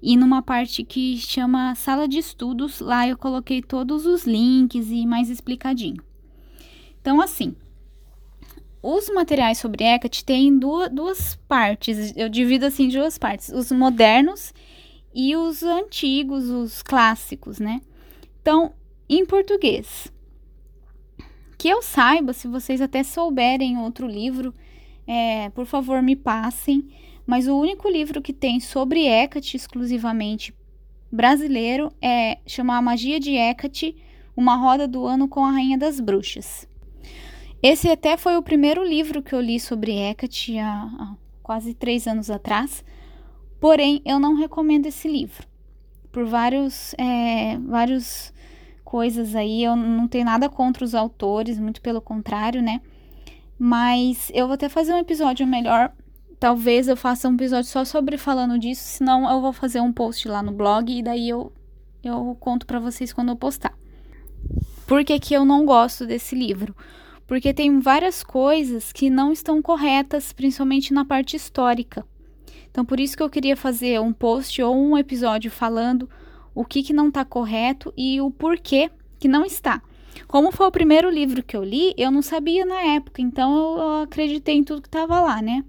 [0.00, 5.04] E numa parte que chama Sala de Estudos, lá eu coloquei todos os links e
[5.04, 6.02] mais explicadinho.
[6.98, 7.54] Então, assim,
[8.82, 12.14] os materiais sobre Hecate têm duas, duas partes.
[12.16, 14.54] Eu divido assim em duas partes: os modernos
[15.14, 17.82] e os antigos, os clássicos, né?
[18.40, 18.72] Então,
[19.10, 20.10] em português,
[21.64, 24.52] que eu saiba, se vocês até souberem outro livro,
[25.06, 26.90] é, por favor me passem.
[27.26, 30.54] Mas o único livro que tem sobre Hecate exclusivamente
[31.10, 33.96] brasileiro é chamar A Magia de Hecate,
[34.36, 36.68] Uma Roda do Ano com a Rainha das Bruxas.
[37.62, 42.06] Esse até foi o primeiro livro que eu li sobre Hecate há, há quase três
[42.06, 42.84] anos atrás.
[43.58, 45.48] Porém, eu não recomendo esse livro.
[46.12, 48.33] Por vários, é, vários
[48.84, 49.64] coisas aí.
[49.64, 52.80] Eu não tenho nada contra os autores, muito pelo contrário, né?
[53.58, 55.92] Mas eu vou até fazer um episódio melhor.
[56.38, 60.28] Talvez eu faça um episódio só sobre falando disso, senão eu vou fazer um post
[60.28, 61.52] lá no blog e daí eu,
[62.02, 63.72] eu conto para vocês quando eu postar.
[64.86, 66.76] Por que, que eu não gosto desse livro?
[67.26, 72.04] Porque tem várias coisas que não estão corretas, principalmente na parte histórica.
[72.70, 76.10] Então, por isso que eu queria fazer um post ou um episódio falando
[76.54, 79.82] o que, que não está correto e o porquê que não está.
[80.28, 84.02] Como foi o primeiro livro que eu li, eu não sabia na época, então eu
[84.02, 85.64] acreditei em tudo que estava lá, né?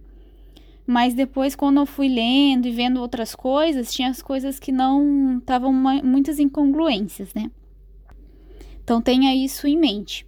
[0.86, 5.40] Mas depois, quando eu fui lendo e vendo outras coisas, tinha as coisas que não
[5.40, 7.50] estavam muitas incongruências, né?
[8.84, 10.28] Então tenha isso em mente,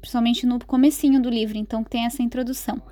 [0.00, 2.82] principalmente no comecinho do livro, então que tem essa introdução.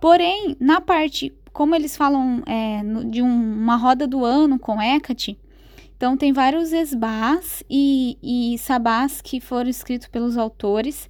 [0.00, 5.38] Porém, na parte, como eles falam é, de um, uma roda do ano com Hecate,
[5.96, 11.08] então, tem vários esbás e, e sabás que foram escritos pelos autores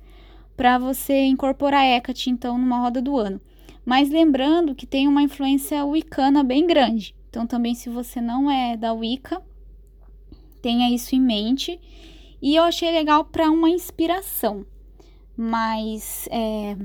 [0.56, 3.40] para você incorporar Hecate, então, numa roda do ano.
[3.84, 7.16] Mas lembrando que tem uma influência wicana bem grande.
[7.28, 9.42] Então, também, se você não é da Wicca,
[10.62, 11.80] tenha isso em mente.
[12.40, 14.64] E eu achei legal para uma inspiração.
[15.36, 16.76] Mas, é...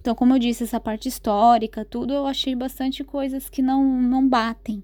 [0.00, 4.26] então, como eu disse, essa parte histórica, tudo, eu achei bastante coisas que não, não
[4.26, 4.82] batem.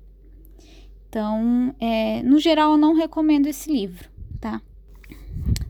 [1.09, 4.09] Então, é, no geral, eu não recomendo esse livro,
[4.41, 4.61] tá?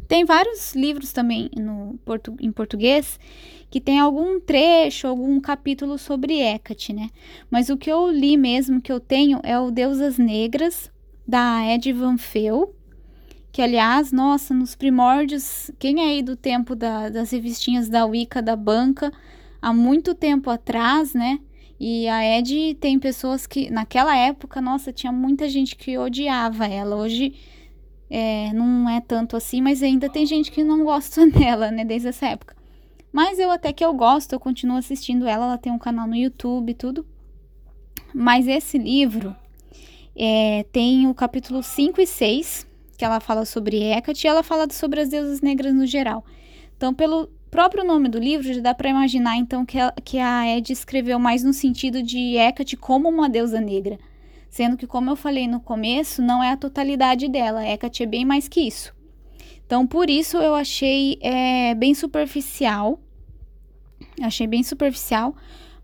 [0.08, 1.98] Tem vários livros também no
[2.40, 3.20] em português
[3.70, 7.10] que tem algum trecho, algum capítulo sobre Hecate, né?
[7.50, 10.90] Mas o que eu li mesmo, que eu tenho, é o Deusas Negras,
[11.26, 12.74] da Ed Van Fel,
[13.52, 18.40] que aliás, nossa, nos primórdios, quem é aí do tempo da, das revistinhas da Wicca,
[18.40, 19.12] da banca,
[19.60, 21.38] há muito tempo atrás, né?
[21.80, 26.96] E a Ed tem pessoas que, naquela época, nossa, tinha muita gente que odiava ela.
[26.96, 27.34] Hoje
[28.10, 32.08] é, não é tanto assim, mas ainda tem gente que não gosta dela, né, desde
[32.08, 32.56] essa época.
[33.12, 36.16] Mas eu até que eu gosto, eu continuo assistindo ela, ela tem um canal no
[36.16, 37.06] YouTube e tudo.
[38.14, 39.34] Mas esse livro
[40.16, 42.66] é, tem o capítulo 5 e 6,
[42.96, 46.24] que ela fala sobre Hecate, e ela fala sobre as deusas negras no geral.
[46.76, 50.56] Então, pelo próprio nome do livro já dá para imaginar então que a, que a
[50.56, 53.98] Ed escreveu mais no sentido de Hecate como uma deusa negra,
[54.50, 58.24] sendo que como eu falei no começo, não é a totalidade dela, Hecate é bem
[58.24, 58.94] mais que isso.
[59.66, 63.00] Então por isso eu achei é, bem superficial,
[64.22, 65.34] achei bem superficial,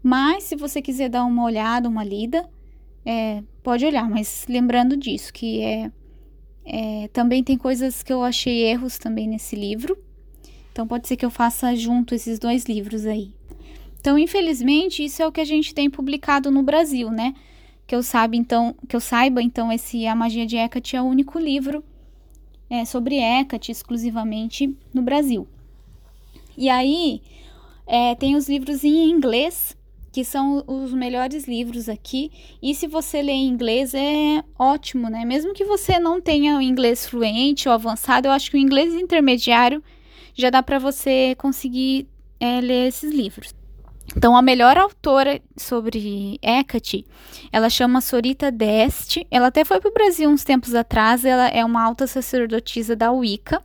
[0.02, 2.48] mas se você quiser dar uma olhada, uma lida,
[3.04, 5.90] é, pode olhar, mas lembrando disso, que é,
[6.64, 9.96] é, também tem coisas que eu achei erros também nesse livro.
[10.74, 13.32] Então pode ser que eu faça junto esses dois livros aí.
[14.00, 17.32] Então, infelizmente, isso é o que a gente tem publicado no Brasil, né?
[17.86, 21.04] Que eu saiba, então, que eu saiba, então, esse A Magia de Hecate é o
[21.04, 21.84] único livro
[22.68, 25.46] é, sobre Hecate exclusivamente no Brasil.
[26.58, 27.22] E aí
[27.86, 29.76] é, tem os livros em inglês,
[30.10, 32.32] que são os melhores livros aqui.
[32.60, 35.24] E se você lê em inglês é ótimo, né?
[35.24, 38.92] Mesmo que você não tenha o inglês fluente ou avançado, eu acho que o inglês
[38.92, 39.80] intermediário
[40.34, 42.08] já dá para você conseguir
[42.40, 43.54] é, ler esses livros.
[44.16, 47.06] Então, a melhor autora sobre Hecate,
[47.50, 49.26] ela chama Sorita Deste.
[49.30, 51.24] Ela até foi para o Brasil uns tempos atrás.
[51.24, 53.62] Ela é uma alta sacerdotisa da Wicca.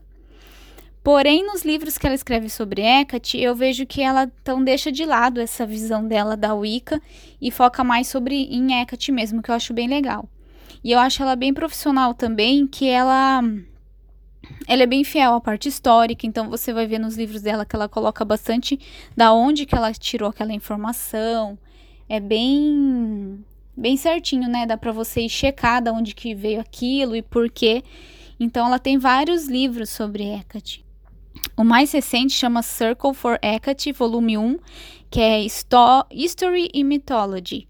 [1.03, 5.05] Porém, nos livros que ela escreve sobre Hecate, eu vejo que ela então deixa de
[5.05, 7.01] lado essa visão dela da Wicca
[7.41, 10.30] e foca mais sobre em Hecate mesmo, que eu acho bem legal.
[10.84, 13.41] E eu acho ela bem profissional também, que ela
[14.68, 17.76] ela é bem fiel à parte histórica, então você vai ver nos livros dela que
[17.76, 18.80] ela coloca bastante
[19.16, 21.58] da onde que ela tirou aquela informação.
[22.08, 23.43] É bem
[23.76, 24.66] bem certinho, né?
[24.66, 27.84] Dá para você ir checar da onde que veio aquilo e por quê.
[28.39, 30.86] Então ela tem vários livros sobre Hecate.
[31.56, 34.58] O mais recente chama Circle for Hecate, volume 1,
[35.10, 37.68] que é History e Mythology.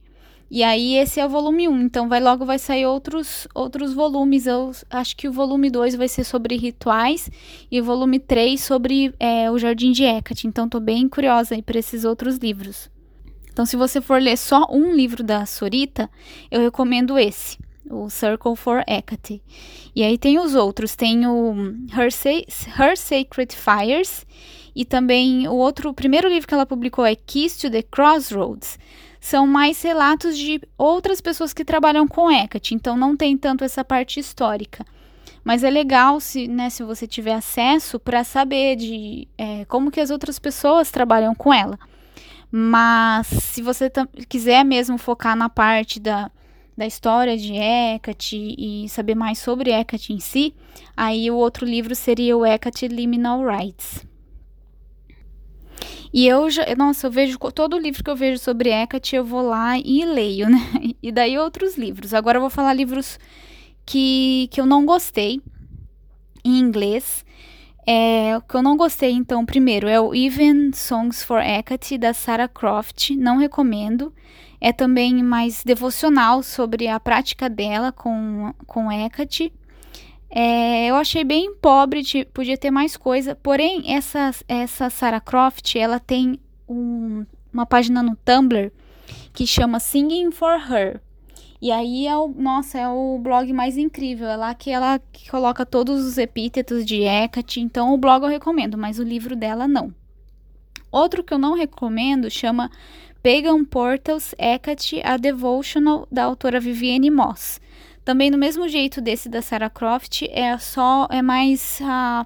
[0.52, 4.48] E aí esse é o volume 1, então vai logo vai sair outros outros volumes.
[4.48, 7.30] Eu acho que o volume 2 vai ser sobre rituais
[7.72, 10.48] e o volume 3 sobre é, o Jardim de Hecate.
[10.48, 12.90] Então tô bem curiosa aí para esses outros livros.
[13.52, 16.10] Então se você for ler só um livro da Sorita,
[16.50, 19.44] eu recomendo esse, o Circle for Hecate.
[19.96, 21.54] E aí tem os outros, tem o
[21.96, 24.26] Her, Sa Her Sacred Fires
[24.76, 28.80] e também o outro, o primeiro livro que ela publicou é Keys to the Crossroads
[29.20, 33.84] são mais relatos de outras pessoas que trabalham com Hecate, então não tem tanto essa
[33.84, 34.86] parte histórica.
[35.44, 40.00] Mas é legal se, né, se você tiver acesso para saber de é, como que
[40.00, 41.78] as outras pessoas trabalham com ela.
[42.52, 43.92] Mas se você
[44.28, 46.32] quiser mesmo focar na parte da,
[46.76, 50.54] da história de Hecate e saber mais sobre Hecate em si,
[50.96, 54.09] aí o outro livro seria o Hecate Liminal Rights.
[56.14, 59.42] E eu já, nossa, eu vejo todo livro que eu vejo sobre Hecate, eu vou
[59.42, 60.60] lá e leio, né?
[61.02, 62.14] E daí outros livros.
[62.14, 63.20] Agora eu vou falar livros
[63.86, 65.42] que, que eu não gostei
[66.44, 67.26] em inglês.
[67.88, 72.14] É, o que eu não gostei, então, primeiro é o Even Songs for Hecate, da
[72.14, 73.12] Sarah Croft.
[73.16, 74.14] Não recomendo.
[74.62, 79.52] É também mais devocional sobre a prática dela com, com Hecate.
[80.30, 82.04] É, eu achei bem pobre,
[82.34, 83.36] podia ter mais coisa.
[83.36, 88.72] Porém, essa, essa Sarah Croft, ela tem um, uma página no Tumblr
[89.34, 91.02] que chama Singing for Her.
[91.62, 94.28] E aí é o, nossa, é o blog mais incrível.
[94.28, 97.60] É lá que ela coloca todos os epítetos de Hecate.
[97.60, 99.94] Então o blog eu recomendo, mas o livro dela não.
[100.92, 102.72] Outro que eu não recomendo chama
[103.22, 107.60] Pagan Portals Hecate, a Devotional, da autora Vivienne Moss.
[108.10, 112.26] Também do mesmo jeito desse da Sarah Croft, é só é mais uh,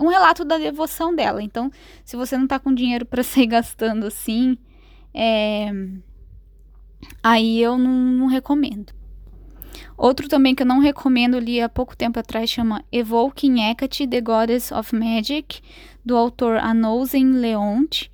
[0.00, 1.40] um relato da devoção dela.
[1.40, 1.70] Então,
[2.04, 4.58] se você não tá com dinheiro para sair gastando assim,
[5.14, 5.70] é,
[7.22, 8.92] aí eu não, não, recomendo.
[9.96, 14.20] Outro também que eu não recomendo, li há pouco tempo atrás, chama Evoking Hecate, The
[14.20, 15.62] Goddess of Magic,
[16.04, 18.10] do autor Anousen Leonte.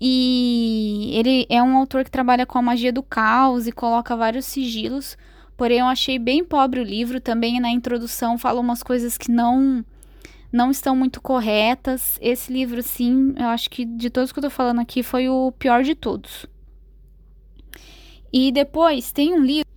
[0.00, 4.46] E ele é um autor que trabalha com a magia do caos e coloca vários
[4.46, 5.16] sigilos
[5.56, 7.20] Porém, eu achei bem pobre o livro.
[7.20, 9.84] Também na introdução fala umas coisas que não
[10.52, 12.16] não estão muito corretas.
[12.20, 15.52] Esse livro, sim, eu acho que de todos que eu tô falando aqui foi o
[15.52, 16.46] pior de todos.
[18.32, 19.68] E depois tem um livro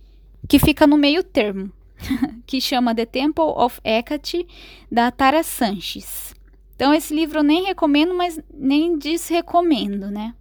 [0.48, 1.72] que fica no meio termo,
[2.46, 4.46] que chama The Temple of Hecate,
[4.90, 6.34] da Tara Sanches.
[6.74, 10.32] Então, esse livro eu nem recomendo, mas nem desrecomendo, né?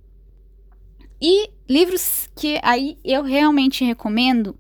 [1.20, 4.56] E livros que aí eu realmente recomendo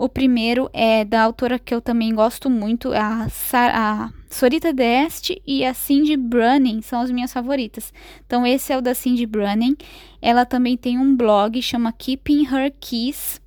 [0.00, 5.42] o primeiro é da autora que eu também gosto muito, a, Sar a Sorita Deste
[5.46, 7.92] e a Cindy Brunning são as minhas favoritas.
[8.24, 9.76] Então esse é o da Cindy Brunning.
[10.22, 13.42] Ela também tem um blog chama Keeping Her Keys.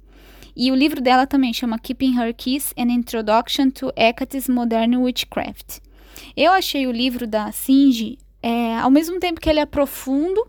[0.56, 5.80] E o livro dela também chama Keeping Her Keys: An Introduction to Hecate's Modern Witchcraft.
[6.38, 10.48] Eu achei o livro da Cindy, é, ao mesmo tempo que ele é profundo,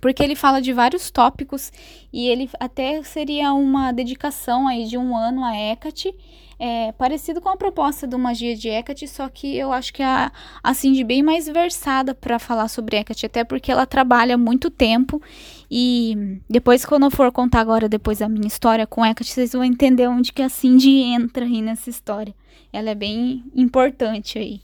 [0.00, 1.72] porque ele fala de vários tópicos
[2.12, 6.14] e ele até seria uma dedicação aí de um ano a Hecate,
[6.58, 10.32] é, parecido com a proposta do Magia de Hecate, só que eu acho que a,
[10.62, 15.22] a Cindy bem mais versada para falar sobre Hecate, até porque ela trabalha muito tempo
[15.70, 19.62] e depois quando eu for contar agora depois a minha história com Hecate, vocês vão
[19.62, 22.34] entender onde que a Cindy entra aí nessa história.
[22.72, 24.60] Ela é bem importante aí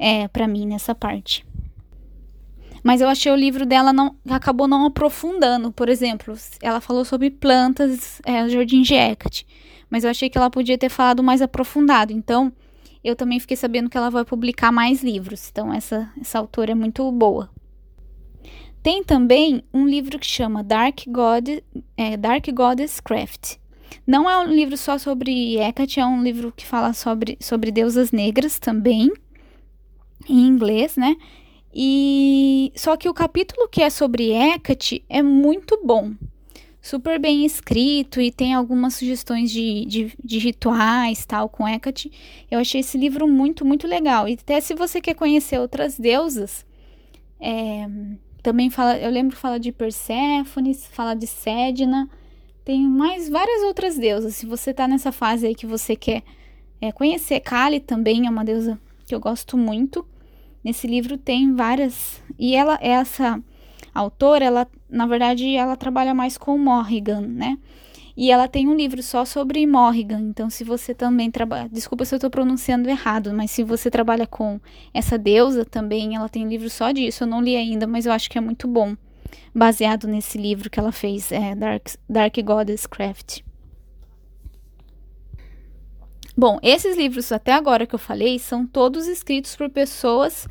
[0.00, 1.44] é, para mim nessa parte.
[2.82, 5.70] Mas eu achei o livro dela não acabou não aprofundando.
[5.70, 9.46] Por exemplo, ela falou sobre plantas, é, Jardim de Hecate.
[9.88, 12.12] Mas eu achei que ela podia ter falado mais aprofundado.
[12.12, 12.52] Então,
[13.02, 15.48] eu também fiquei sabendo que ela vai publicar mais livros.
[15.50, 17.50] Então, essa, essa autora é muito boa.
[18.82, 21.48] Tem também um livro que chama Dark, God,
[21.96, 23.56] é, Dark Goddess Craft.
[24.06, 28.10] Não é um livro só sobre Hecate, é um livro que fala sobre, sobre deusas
[28.10, 29.12] negras também,
[30.28, 31.16] em inglês, né?
[31.74, 36.12] E só que o capítulo que é sobre Hecate é muito bom,
[36.82, 42.10] super bem escrito e tem algumas sugestões de, de, de, rituais tal com Hecate.
[42.50, 44.28] Eu achei esse livro muito, muito legal.
[44.28, 46.66] E até se você quer conhecer outras deusas,
[47.38, 47.86] é,
[48.42, 52.08] também fala, eu lembro fala de Perséfone, fala de Sedna,
[52.64, 54.34] tem mais várias outras deusas.
[54.34, 56.22] Se você tá nessa fase aí que você quer
[56.80, 60.06] é, conhecer, Kali também é uma deusa que eu gosto muito.
[60.62, 62.22] Nesse livro tem várias.
[62.38, 63.42] E ela, essa
[63.94, 67.58] autora, ela, na verdade, ela trabalha mais com Morrigan, né?
[68.16, 70.20] E ela tem um livro só sobre Morrigan.
[70.20, 71.68] Então, se você também trabalha.
[71.70, 74.60] Desculpa se eu estou pronunciando errado, mas se você trabalha com
[74.92, 77.24] essa deusa também, ela tem um livro só disso.
[77.24, 78.94] Eu não li ainda, mas eu acho que é muito bom.
[79.54, 83.40] Baseado nesse livro que ela fez, é Dark, Dark Goddess Craft.
[86.40, 90.48] Bom, esses livros até agora que eu falei são todos escritos por pessoas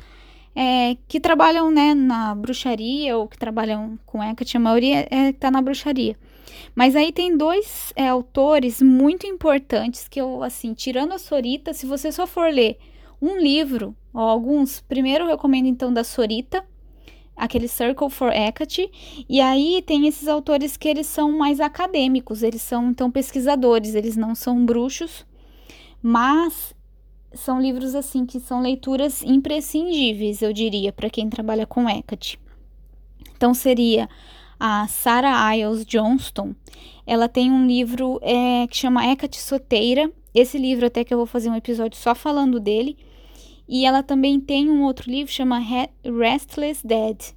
[0.54, 5.50] é, que trabalham né, na bruxaria ou que trabalham com Hecate, a maioria é, está
[5.50, 6.16] na bruxaria.
[6.76, 11.86] Mas aí tem dois é, autores muito importantes que eu, assim, tirando a Sorita, se
[11.86, 12.78] você só for ler
[13.20, 16.64] um livro ou alguns, primeiro eu recomendo então da Sorita,
[17.36, 18.88] aquele Circle for Hecate,
[19.28, 24.16] e aí tem esses autores que eles são mais acadêmicos, eles são então pesquisadores, eles
[24.16, 25.28] não são bruxos,
[26.02, 26.74] mas
[27.32, 32.38] são livros assim que são leituras imprescindíveis, eu diria, para quem trabalha com Hecate.
[33.36, 34.08] Então seria
[34.58, 36.54] a Sarah Iles Johnston.
[37.06, 40.10] Ela tem um livro é, que chama Hecate Soteira.
[40.34, 42.96] Esse livro até que eu vou fazer um episódio só falando dele.
[43.68, 47.34] E ela também tem um outro livro chama Restless Dead.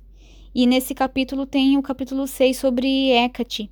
[0.54, 3.72] E nesse capítulo tem o capítulo 6 sobre Hecate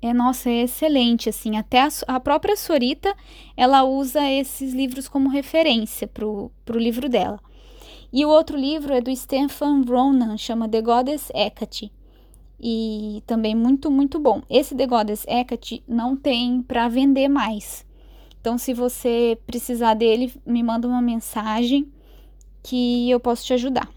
[0.00, 1.56] é nossa, é excelente assim.
[1.56, 3.14] Até a, a, própria Sorita,
[3.56, 7.40] ela usa esses livros como referência pro, pro livro dela.
[8.12, 11.92] E o outro livro é do Stefan Ronan, chama The Goddess Hecate.
[12.58, 14.42] E também muito, muito bom.
[14.48, 17.84] Esse The Goddess Hecate não tem para vender mais.
[18.40, 21.92] Então, se você precisar dele, me manda uma mensagem
[22.62, 23.88] que eu posso te ajudar.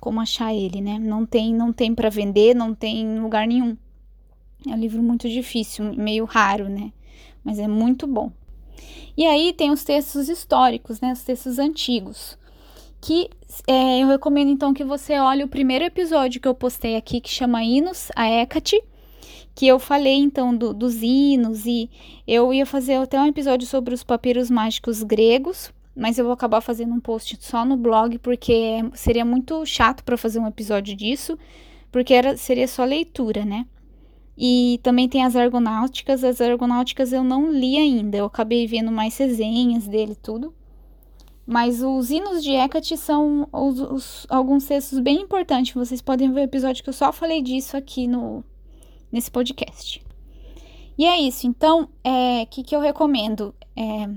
[0.00, 0.98] Como achar ele, né?
[0.98, 3.76] Não tem, não tem para vender, não tem em lugar nenhum.
[4.68, 6.92] É um livro muito difícil, meio raro, né?
[7.44, 8.30] Mas é muito bom.
[9.16, 11.12] E aí tem os textos históricos, né?
[11.12, 12.38] Os textos antigos.
[13.00, 13.28] Que
[13.66, 17.28] é, eu recomendo então que você olhe o primeiro episódio que eu postei aqui, que
[17.28, 18.80] chama Hinos a Hecate,
[19.54, 21.90] que eu falei então do, dos hinos e
[22.26, 26.60] eu ia fazer até um episódio sobre os papiros mágicos gregos, mas eu vou acabar
[26.60, 31.38] fazendo um post só no blog porque seria muito chato para fazer um episódio disso,
[31.90, 33.66] porque era, seria só leitura, né?
[34.36, 36.24] E também tem as argonáuticas.
[36.24, 38.16] As argonáuticas eu não li ainda.
[38.16, 40.54] Eu acabei vendo mais resenhas dele tudo.
[41.46, 45.74] Mas os hinos de Hecate são os, os, alguns textos bem importantes.
[45.74, 48.44] Vocês podem ver o episódio que eu só falei disso aqui no,
[49.10, 50.02] nesse podcast.
[50.96, 51.46] E é isso.
[51.46, 53.54] Então, o é, que, que eu recomendo?
[53.76, 54.08] É,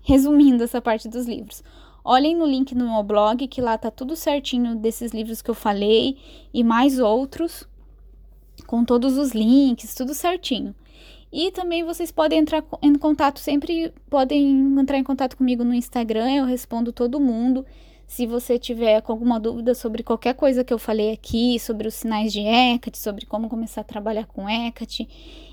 [0.00, 1.62] resumindo essa parte dos livros.
[2.02, 5.54] Olhem no link no meu blog, que lá tá tudo certinho desses livros que eu
[5.54, 6.16] falei
[6.54, 7.67] e mais outros
[8.68, 10.74] com todos os links, tudo certinho.
[11.32, 16.30] E também vocês podem entrar em contato, sempre podem entrar em contato comigo no Instagram,
[16.30, 17.64] eu respondo todo mundo.
[18.06, 22.30] Se você tiver alguma dúvida sobre qualquer coisa que eu falei aqui, sobre os sinais
[22.30, 25.08] de Hecate, sobre como começar a trabalhar com Hecate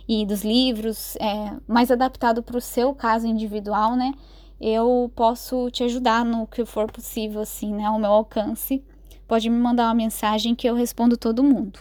[0.07, 4.13] e dos livros, é, mais adaptado para o seu caso individual, né?
[4.59, 7.85] Eu posso te ajudar no que for possível, assim, né?
[7.85, 8.83] Ao meu alcance.
[9.25, 11.79] Pode me mandar uma mensagem que eu respondo todo mundo.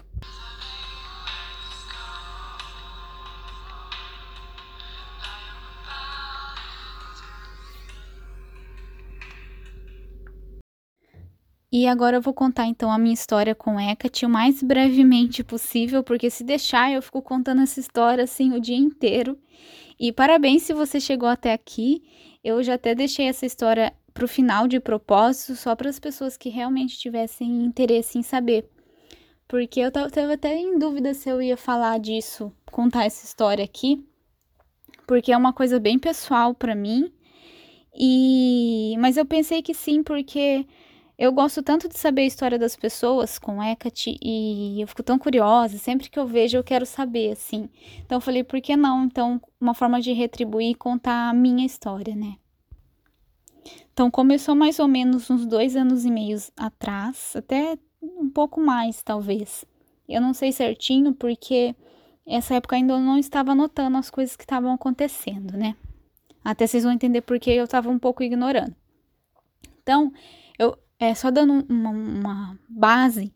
[11.76, 16.04] E agora eu vou contar então a minha história com Hecate o mais brevemente possível,
[16.04, 19.36] porque se deixar eu fico contando essa história assim o dia inteiro.
[19.98, 22.04] E parabéns se você chegou até aqui.
[22.44, 26.36] Eu já até deixei essa história para o final de propósito, só para as pessoas
[26.36, 28.70] que realmente tivessem interesse em saber.
[29.48, 34.00] Porque eu estava até em dúvida se eu ia falar disso, contar essa história aqui,
[35.08, 37.12] porque é uma coisa bem pessoal para mim.
[37.92, 40.64] E mas eu pensei que sim, porque
[41.16, 45.18] eu gosto tanto de saber a história das pessoas com Hecate e eu fico tão
[45.18, 47.68] curiosa, sempre que eu vejo eu quero saber, assim.
[48.04, 49.04] Então eu falei, por que não?
[49.04, 52.36] Então, uma forma de retribuir e contar a minha história, né?
[53.92, 59.02] Então começou mais ou menos uns dois anos e meio atrás, até um pouco mais,
[59.02, 59.64] talvez.
[60.08, 61.76] Eu não sei certinho, porque
[62.26, 65.76] essa época ainda não estava anotando as coisas que estavam acontecendo, né?
[66.44, 68.74] Até vocês vão entender porque eu estava um pouco ignorando.
[69.82, 70.12] Então,
[70.58, 73.32] eu, é, só dando uma, uma base,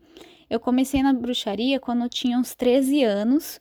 [0.48, 3.60] eu comecei na bruxaria quando eu tinha uns 13 anos.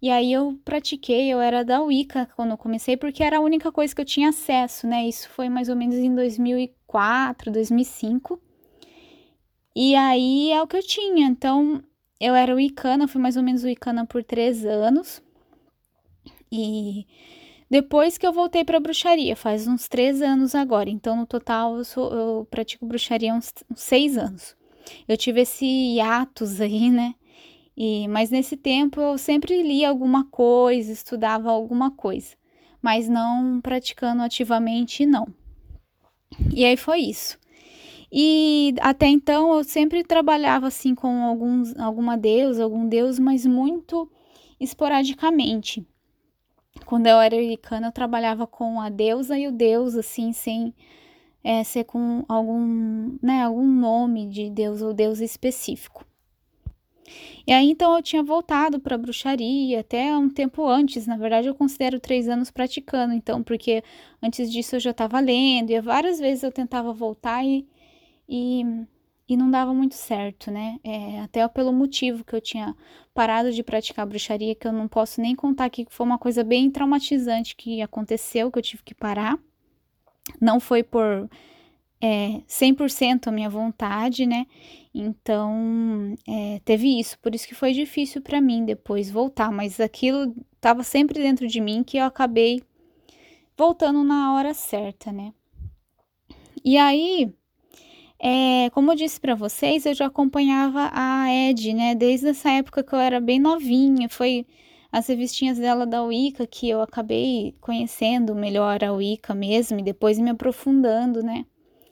[0.00, 3.70] E aí eu pratiquei, eu era da Wicca quando eu comecei, porque era a única
[3.70, 5.06] coisa que eu tinha acesso, né?
[5.06, 8.40] Isso foi mais ou menos em 2004, 2005.
[9.76, 11.26] E aí é o que eu tinha.
[11.26, 11.82] Então,
[12.18, 15.22] eu era Wiccana, fui mais ou menos Wiccana por três anos.
[16.50, 17.06] E
[17.72, 20.90] depois que eu voltei para bruxaria, faz uns três anos agora.
[20.90, 24.54] Então, no total, eu, sou, eu pratico bruxaria há uns, uns seis anos.
[25.08, 27.14] Eu tive esse hiatus aí, né?
[27.74, 32.36] E, mas nesse tempo eu sempre lia alguma coisa, estudava alguma coisa,
[32.82, 35.26] mas não praticando ativamente, não.
[36.54, 37.38] E aí foi isso.
[38.12, 44.12] E até então eu sempre trabalhava assim com alguns, alguma deusa, algum deus, mas muito
[44.60, 45.86] esporadicamente
[46.84, 50.74] quando eu era americana, eu trabalhava com a deusa e o deus, assim, sem
[51.42, 56.06] é, ser com algum, né, algum nome de deus ou deus específico.
[57.46, 61.06] E aí, então, eu tinha voltado para bruxaria até um tempo antes.
[61.06, 63.82] Na verdade, eu considero três anos praticando, então, porque
[64.22, 67.66] antes disso eu já estava lendo, e várias vezes eu tentava voltar e,
[68.28, 68.64] e
[69.32, 70.78] e não dava muito certo, né?
[70.84, 72.76] É, até pelo motivo que eu tinha
[73.14, 76.44] parado de praticar bruxaria, que eu não posso nem contar aqui, que foi uma coisa
[76.44, 79.38] bem traumatizante que aconteceu, que eu tive que parar.
[80.40, 81.30] Não foi por
[82.00, 84.46] é, 100% a minha vontade, né?
[84.94, 87.18] Então, é, teve isso.
[87.20, 91.60] Por isso que foi difícil para mim depois voltar, mas aquilo estava sempre dentro de
[91.60, 92.62] mim que eu acabei
[93.56, 95.32] voltando na hora certa, né?
[96.64, 97.32] E aí,
[98.24, 101.92] é, como eu disse para vocês, eu já acompanhava a Ed, né?
[101.92, 104.08] Desde essa época que eu era bem novinha.
[104.08, 104.46] Foi
[104.92, 110.20] as revistinhas dela da Wicca que eu acabei conhecendo melhor a Wicca mesmo e depois
[110.20, 111.44] me aprofundando, né?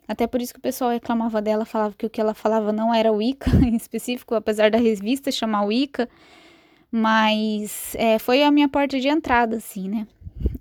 [0.06, 2.94] Até por isso que o pessoal reclamava dela, falava que o que ela falava não
[2.94, 6.08] era Wicca em específico, apesar da revista chamar Wicca.
[6.92, 10.06] Mas é, foi a minha porta de entrada, assim, né?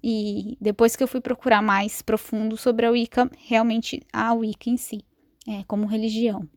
[0.03, 4.77] E depois que eu fui procurar mais profundo sobre a Wicca, realmente a Wicca em
[4.77, 5.03] si
[5.49, 6.47] é, como religião.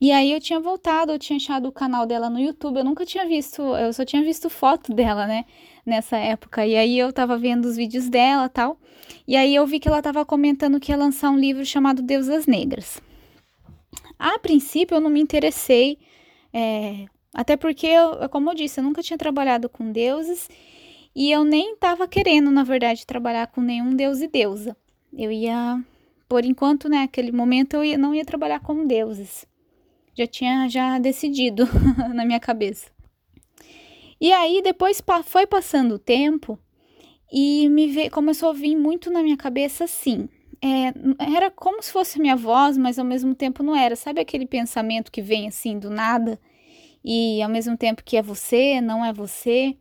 [0.00, 3.04] E aí eu tinha voltado, eu tinha achado o canal dela no YouTube, eu nunca
[3.04, 5.44] tinha visto, eu só tinha visto foto dela, né,
[5.84, 6.66] nessa época.
[6.66, 8.78] E aí eu tava vendo os vídeos dela tal.
[9.28, 12.46] E aí eu vi que ela tava comentando que ia lançar um livro chamado Deusas
[12.46, 13.00] Negras.
[14.18, 15.98] A princípio eu não me interessei,
[16.52, 20.48] é, até porque, eu, como eu disse, eu nunca tinha trabalhado com deuses
[21.14, 24.76] e eu nem tava querendo, na verdade, trabalhar com nenhum deus e deusa.
[25.12, 25.82] Eu ia
[26.30, 29.44] por enquanto, né, aquele momento eu não ia trabalhar com deuses.
[30.16, 31.68] Já tinha já decidido
[32.14, 32.88] na minha cabeça.
[34.20, 36.56] E aí depois foi passando o tempo
[37.32, 40.28] e me veio, começou a vir muito na minha cabeça assim.
[40.62, 40.94] É,
[41.34, 43.96] era como se fosse minha voz, mas ao mesmo tempo não era.
[43.96, 46.40] Sabe aquele pensamento que vem assim do nada
[47.04, 49.76] e ao mesmo tempo que é você, não é você?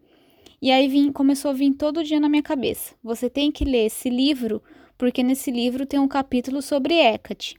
[0.60, 2.96] E aí vim, começou a vir todo dia na minha cabeça.
[3.04, 4.64] Você tem que ler esse livro
[5.00, 7.58] porque nesse livro tem um capítulo sobre Hecate.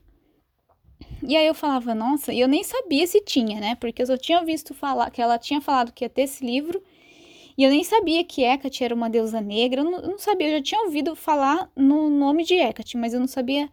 [1.27, 3.75] E aí eu falava, nossa, e eu nem sabia se tinha, né?
[3.77, 6.83] Porque eu só tinha visto falar que ela tinha falado que ia ter esse livro,
[7.57, 10.49] e eu nem sabia que Hecate era uma deusa negra, eu não, eu não sabia,
[10.49, 13.71] eu já tinha ouvido falar no nome de Hecate, mas eu não sabia,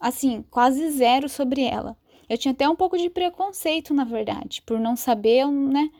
[0.00, 1.98] assim, quase zero sobre ela.
[2.30, 5.90] Eu tinha até um pouco de preconceito, na verdade, por não saber, né?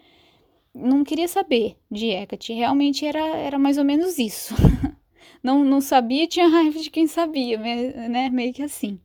[0.75, 4.55] Não queria saber de Hecate, realmente era, era mais ou menos isso.
[5.47, 8.29] não, não sabia, tinha raiva de quem sabia, né?
[8.29, 8.99] Meio que assim.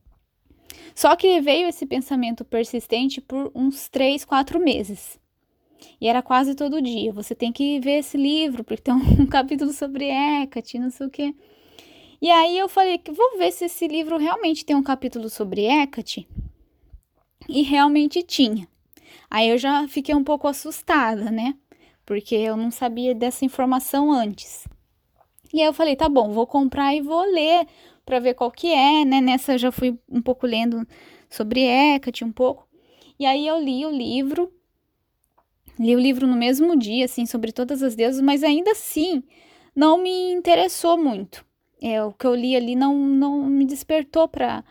[0.95, 5.19] Só que veio esse pensamento persistente por uns três, quatro meses.
[5.99, 7.13] E era quase todo dia.
[7.13, 11.11] Você tem que ver esse livro, porque tem um capítulo sobre Hecate, não sei o
[11.11, 11.35] quê.
[12.19, 15.65] E aí eu falei que vou ver se esse livro realmente tem um capítulo sobre
[15.65, 16.27] Hecate.
[17.47, 18.67] E realmente tinha.
[19.29, 21.55] Aí eu já fiquei um pouco assustada, né?
[22.03, 24.65] Porque eu não sabia dessa informação antes.
[25.53, 27.67] E aí eu falei, tá bom, vou comprar e vou ler
[28.05, 29.21] para ver qual que é, né?
[29.21, 30.87] Nessa eu já fui um pouco lendo
[31.29, 32.67] sobre Hecate um pouco.
[33.19, 34.51] E aí eu li o livro,
[35.79, 39.23] li o livro no mesmo dia, assim, sobre todas as deusas, mas ainda assim
[39.75, 41.45] não me interessou muito.
[41.81, 44.63] É, o que eu li ali não, não me despertou para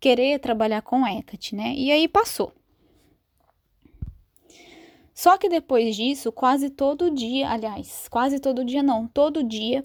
[0.00, 1.74] querer trabalhar com Hecate, né?
[1.74, 2.52] E aí passou.
[5.14, 9.84] Só que depois disso, quase todo dia, aliás, quase todo dia não, todo dia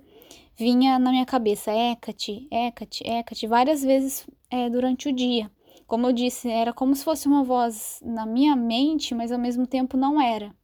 [0.55, 5.51] vinha na minha cabeça Hecate, Hecate, Hecate, várias vezes é, durante o dia.
[5.87, 9.67] Como eu disse, era como se fosse uma voz na minha mente, mas ao mesmo
[9.67, 10.55] tempo não era.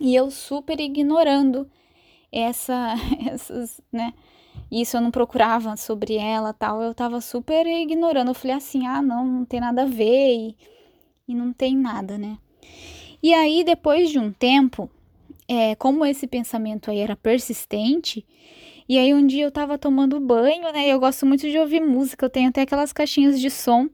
[0.00, 1.70] E eu super ignorando
[2.32, 2.94] essa,
[3.26, 4.12] essas, né?
[4.70, 8.28] Isso eu não procurava sobre ela tal, eu tava super ignorando.
[8.28, 10.56] Eu falei assim: ah, não, não tem nada a ver e,
[11.28, 12.38] e não tem nada, né?
[13.22, 14.90] E aí, depois de um tempo,
[15.48, 18.26] é, como esse pensamento aí era persistente,
[18.88, 20.88] e aí um dia eu tava tomando banho, né?
[20.88, 23.88] Eu gosto muito de ouvir música, eu tenho até aquelas caixinhas de som.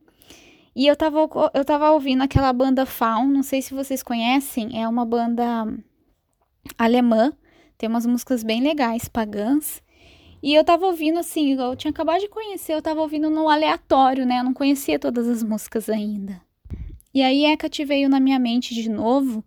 [0.74, 4.88] E eu tava, eu tava ouvindo aquela banda Faun, não sei se vocês conhecem, é
[4.88, 5.66] uma banda
[6.78, 7.32] alemã,
[7.76, 9.82] tem umas músicas bem legais, pagãs.
[10.42, 14.24] E eu tava ouvindo assim, eu tinha acabado de conhecer, eu tava ouvindo no aleatório,
[14.24, 14.38] né?
[14.38, 16.40] Eu não conhecia todas as músicas ainda.
[17.12, 19.44] E aí Hecate veio na minha mente de novo.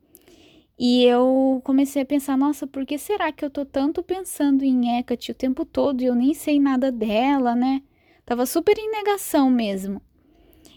[0.78, 4.98] E eu comecei a pensar, nossa, por que será que eu tô tanto pensando em
[4.98, 7.82] Hecate o tempo todo e eu nem sei nada dela, né?
[8.26, 10.02] Tava super em negação mesmo.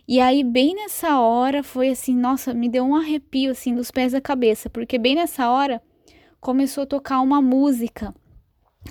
[0.06, 4.12] E aí, bem nessa hora, foi assim, nossa, me deu um arrepio assim dos pés
[4.12, 5.82] da cabeça, porque bem nessa hora
[6.40, 8.14] começou a tocar uma música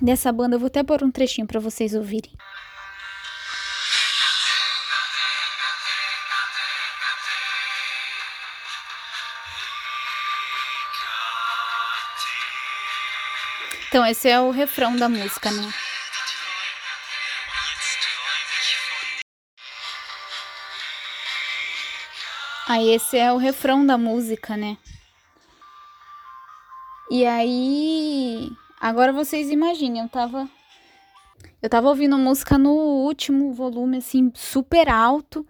[0.01, 0.56] dessa banda.
[0.56, 2.34] Eu vou até pôr um trechinho para vocês ouvirem.
[13.96, 15.74] Então, esse é o refrão da música, né?
[22.68, 24.78] Aí esse é o refrão da música, né?
[27.10, 30.50] E aí, agora vocês imaginem, eu tava
[31.62, 35.48] eu tava ouvindo música no último volume assim, super alto.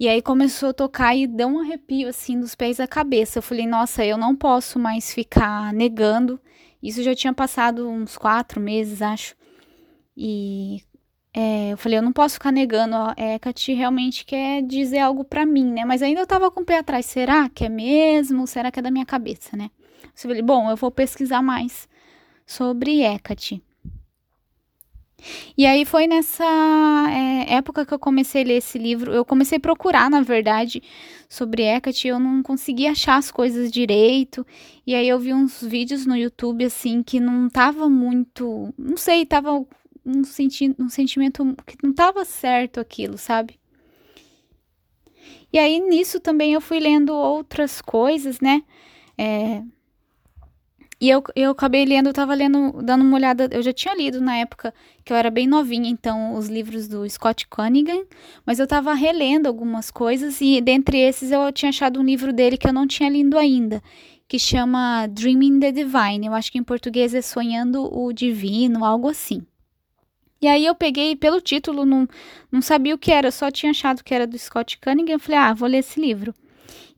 [0.00, 3.38] E aí começou a tocar e deu um arrepio assim dos pés à cabeça.
[3.38, 6.40] Eu falei, nossa, eu não posso mais ficar negando.
[6.82, 9.34] Isso já tinha passado uns quatro meses, acho.
[10.16, 10.82] E
[11.34, 13.38] é, eu falei, eu não posso ficar negando, ó, é,
[13.74, 15.84] realmente quer dizer algo para mim, né?
[15.84, 18.46] Mas ainda eu tava com o pé atrás, será que é mesmo?
[18.46, 19.70] Será que é da minha cabeça, né?
[20.02, 21.88] Eu falei, bom, eu vou pesquisar mais
[22.46, 23.62] sobre Hecate.
[25.56, 26.44] E aí foi nessa
[27.10, 29.12] é, época que eu comecei a ler esse livro.
[29.12, 30.82] Eu comecei a procurar, na verdade,
[31.28, 32.08] sobre Hecate.
[32.08, 34.46] Eu não conseguia achar as coisas direito.
[34.86, 38.72] E aí eu vi uns vídeos no YouTube, assim, que não tava muito.
[38.78, 39.52] Não sei, tava
[40.06, 43.58] um, senti um sentimento que não tava certo aquilo, sabe?
[45.52, 48.62] E aí nisso também eu fui lendo outras coisas, né?
[49.16, 49.62] É,
[51.00, 54.20] e eu, eu acabei lendo, eu tava lendo, dando uma olhada, eu já tinha lido
[54.20, 54.74] na época
[55.04, 58.04] que eu era bem novinha, então, os livros do Scott Cunningham,
[58.44, 62.56] mas eu tava relendo algumas coisas e dentre esses eu tinha achado um livro dele
[62.56, 63.80] que eu não tinha lido ainda,
[64.26, 66.26] que chama Dreaming the Divine.
[66.26, 69.46] Eu acho que em português é Sonhando o Divino, algo assim.
[70.40, 72.08] E aí eu peguei pelo título, não,
[72.50, 75.14] não sabia o que era, eu só tinha achado que era do Scott Cunningham.
[75.14, 76.34] Eu falei, ah, vou ler esse livro.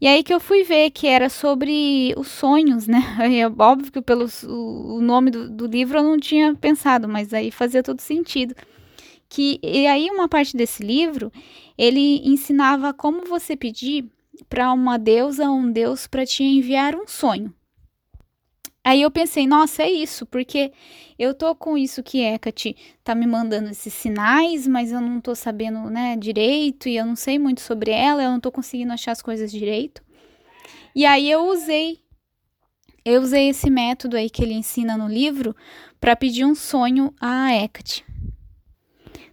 [0.01, 3.01] E aí que eu fui ver que era sobre os sonhos, né?
[3.21, 7.51] É óbvio que pelo o nome do, do livro eu não tinha pensado, mas aí
[7.51, 8.55] fazia todo sentido.
[9.29, 11.33] Que, e aí uma parte desse livro,
[11.79, 14.11] ele ensinava como você pedir
[14.49, 17.55] para uma deusa ou um deus para te enviar um sonho.
[18.91, 20.73] Aí eu pensei, nossa, é isso, porque
[21.17, 25.33] eu tô com isso que Hecate tá me mandando esses sinais, mas eu não tô
[25.33, 29.13] sabendo, né, direito, e eu não sei muito sobre ela, eu não tô conseguindo achar
[29.13, 30.03] as coisas direito.
[30.93, 32.01] E aí eu usei,
[33.05, 35.55] eu usei esse método aí que ele ensina no livro
[36.01, 38.05] para pedir um sonho a Hecate.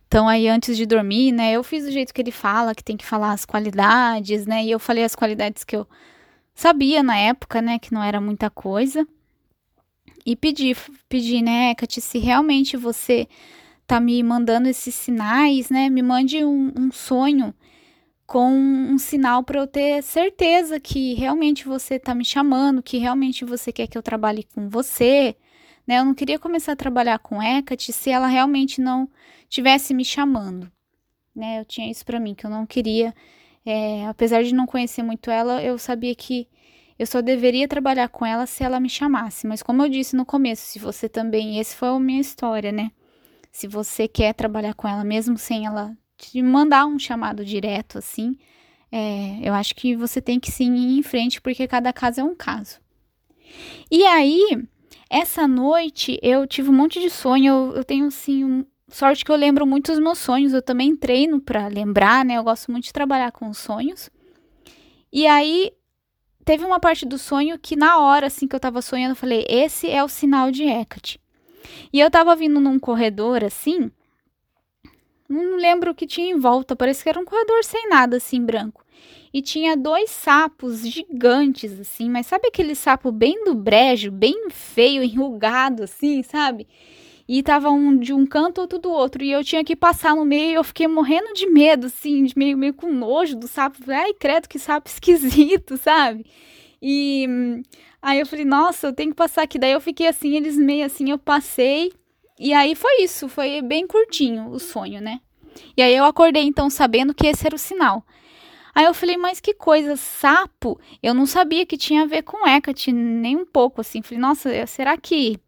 [0.08, 2.95] Então aí antes de dormir, né, eu fiz do jeito que ele fala, que tem
[2.95, 5.88] que falar as qualidades, né, e eu falei as qualidades que eu
[6.53, 9.03] sabia na época, né, que não era muita coisa
[10.28, 10.78] e pedir,
[11.10, 13.28] pedir, né, Hecate, se realmente você
[13.88, 17.54] tá me mandando esses sinais, né, me mande um, um sonho
[18.26, 23.46] com um sinal para eu ter certeza que realmente você tá me chamando, que realmente
[23.46, 25.36] você quer que eu trabalhe com você,
[25.88, 26.00] né?
[26.00, 29.10] Eu não queria começar a trabalhar com Hecate se ela realmente não
[29.50, 30.70] tivesse me chamando,
[31.36, 31.60] né?
[31.62, 33.14] Eu tinha isso para mim que eu não queria
[33.66, 36.48] É, apesar de não conhecer muito ela, eu sabia que
[36.98, 39.45] eu só deveria trabalhar com ela se ela me chamasse.
[39.45, 42.91] Mas como eu disse no começo, se você também, esse foi a minha história, né?
[43.52, 48.38] Se você quer trabalhar com ela mesmo sem ela te mandar um chamado direto assim,
[48.91, 52.24] é, eu acho que você tem que sim ir em frente, porque cada caso é
[52.24, 52.80] um caso.
[53.89, 54.64] E aí,
[55.10, 57.54] essa noite eu tive um monte de sonho.
[57.54, 60.54] Eu, eu tenho assim um, sorte que eu lembro muito os meus sonhos.
[60.54, 62.36] Eu também treino para lembrar, né?
[62.36, 64.10] Eu gosto muito de trabalhar com sonhos.
[65.12, 65.72] E aí
[66.48, 69.45] teve uma parte do sonho que na hora assim que eu tava sonhando, eu falei:
[69.50, 71.20] "Esse é o sinal de Hecate".
[71.91, 73.91] E eu tava vindo num corredor assim,
[75.28, 78.41] não lembro o que tinha em volta, parece que era um corredor sem nada assim
[78.41, 78.86] branco.
[79.34, 85.04] E tinha dois sapos gigantes assim, mas sabe aquele sapo bem do brejo, bem feio,
[85.04, 86.66] enrugado assim, sabe?
[87.28, 89.22] E tava um de um canto, outro do outro.
[89.22, 92.58] E eu tinha que passar no meio eu fiquei morrendo de medo, assim, de meio,
[92.58, 93.80] meio com nojo do sapo.
[93.92, 96.26] Ai, credo, que sapo esquisito, sabe?
[96.82, 97.28] E
[98.02, 99.60] aí eu falei, nossa, eu tenho que passar aqui.
[99.60, 101.92] Daí eu fiquei assim, eles meio assim, eu passei.
[102.40, 105.20] E aí foi isso, foi bem curtinho o sonho, né?
[105.76, 108.06] E aí eu acordei então sabendo que esse era o sinal.
[108.76, 110.80] Aí eu falei, mas que coisa, sapo?
[111.02, 114.04] Eu não sabia que tinha a ver com Hecate, nem um pouco, assim.
[114.04, 115.40] Falei, nossa, será que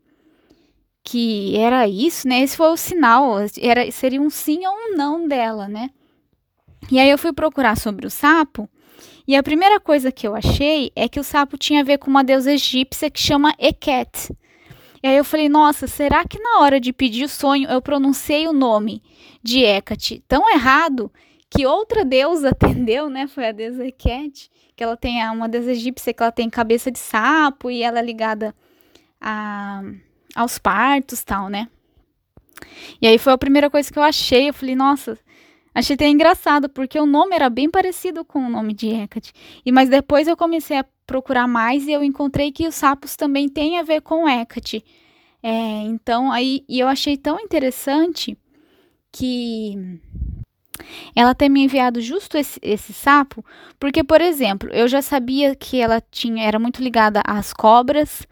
[1.04, 2.41] que era isso, né?
[2.41, 5.89] Esse foi o sinal, era seria um sim ou um não dela, né?
[6.91, 8.70] E aí eu fui procurar sobre o sapo,
[9.30, 12.10] e a primeira coisa que eu achei é que o sapo tinha a ver com
[12.10, 14.36] uma deusa egípcia que chama Eket.
[15.04, 18.47] E aí eu falei, nossa, será que na hora de pedir o sonho eu pronunciei
[18.47, 19.04] o nome
[19.43, 21.12] de Hecate tão errado
[21.47, 23.28] que outra deusa atendeu, né?
[23.28, 26.97] Foi a deusa Eket, que ela tem uma deusa egípcia que ela tem cabeça de
[26.97, 28.56] sapo e ela é ligada
[29.22, 29.84] a
[30.36, 31.68] aos partos tal, né?
[33.02, 34.50] E aí foi a primeira coisa que eu achei.
[34.50, 35.18] Eu falei, nossa,
[35.74, 39.34] achei até engraçado, porque o nome era bem parecido com o nome de Hecate.
[39.66, 43.50] E mas depois eu comecei a procurar mais e eu encontrei que os sapos também
[43.50, 44.84] têm a ver com Hecate.
[45.42, 45.52] É,
[45.84, 48.38] então aí e eu achei tão interessante
[49.12, 50.00] que
[51.16, 53.44] ela ter me enviado justo esse, esse, sapo,
[53.80, 58.26] porque, por exemplo, eu já sabia que ela tinha era muito ligada às cobras,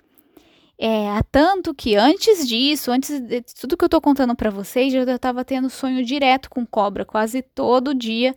[0.79, 5.05] é, tanto que antes disso, antes de tudo que eu tô contando para vocês, eu
[5.05, 8.35] já tava tendo sonho direto com cobra, quase todo dia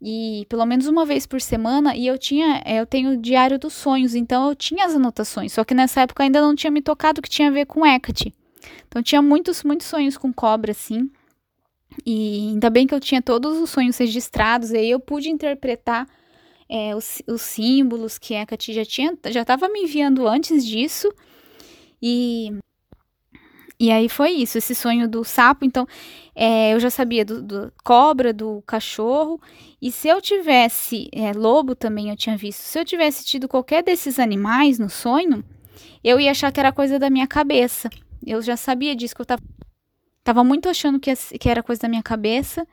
[0.00, 3.58] e pelo menos uma vez por semana, e eu tinha, é, eu tenho o diário
[3.58, 6.80] dos sonhos, então eu tinha as anotações, só que nessa época ainda não tinha me
[6.80, 8.32] tocado que tinha a ver com Hecate.
[8.86, 11.10] Então tinha muitos, muitos sonhos com cobra, assim.
[12.06, 16.06] E ainda bem que eu tinha todos os sonhos registrados, e aí eu pude interpretar
[16.68, 21.12] é, os, os símbolos que Hecate já tinha, já estava me enviando antes disso.
[22.00, 22.52] E
[23.80, 25.64] e aí foi isso, esse sonho do sapo.
[25.64, 25.86] Então,
[26.34, 29.40] é, eu já sabia do, do, cobra, do cachorro.
[29.80, 32.60] E se eu tivesse, é, lobo também eu tinha visto.
[32.60, 35.44] Se eu tivesse tido qualquer desses animais no sonho,
[36.02, 37.88] eu ia achar que era coisa da minha cabeça.
[38.26, 39.42] Eu já sabia disso, que eu tava,
[40.24, 42.66] tava muito achando que, que era coisa da minha cabeça.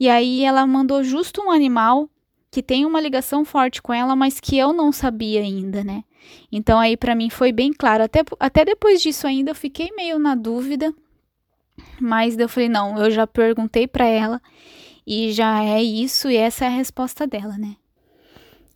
[0.00, 2.10] E aí ela mandou justo um animal
[2.50, 6.02] que tem uma ligação forte com ela, mas que eu não sabia ainda, né?
[6.50, 8.04] Então aí para mim foi bem claro.
[8.04, 10.92] Até, até depois disso ainda eu fiquei meio na dúvida,
[12.00, 14.40] mas eu falei não, eu já perguntei para ela
[15.06, 17.76] e já é isso e essa é a resposta dela, né?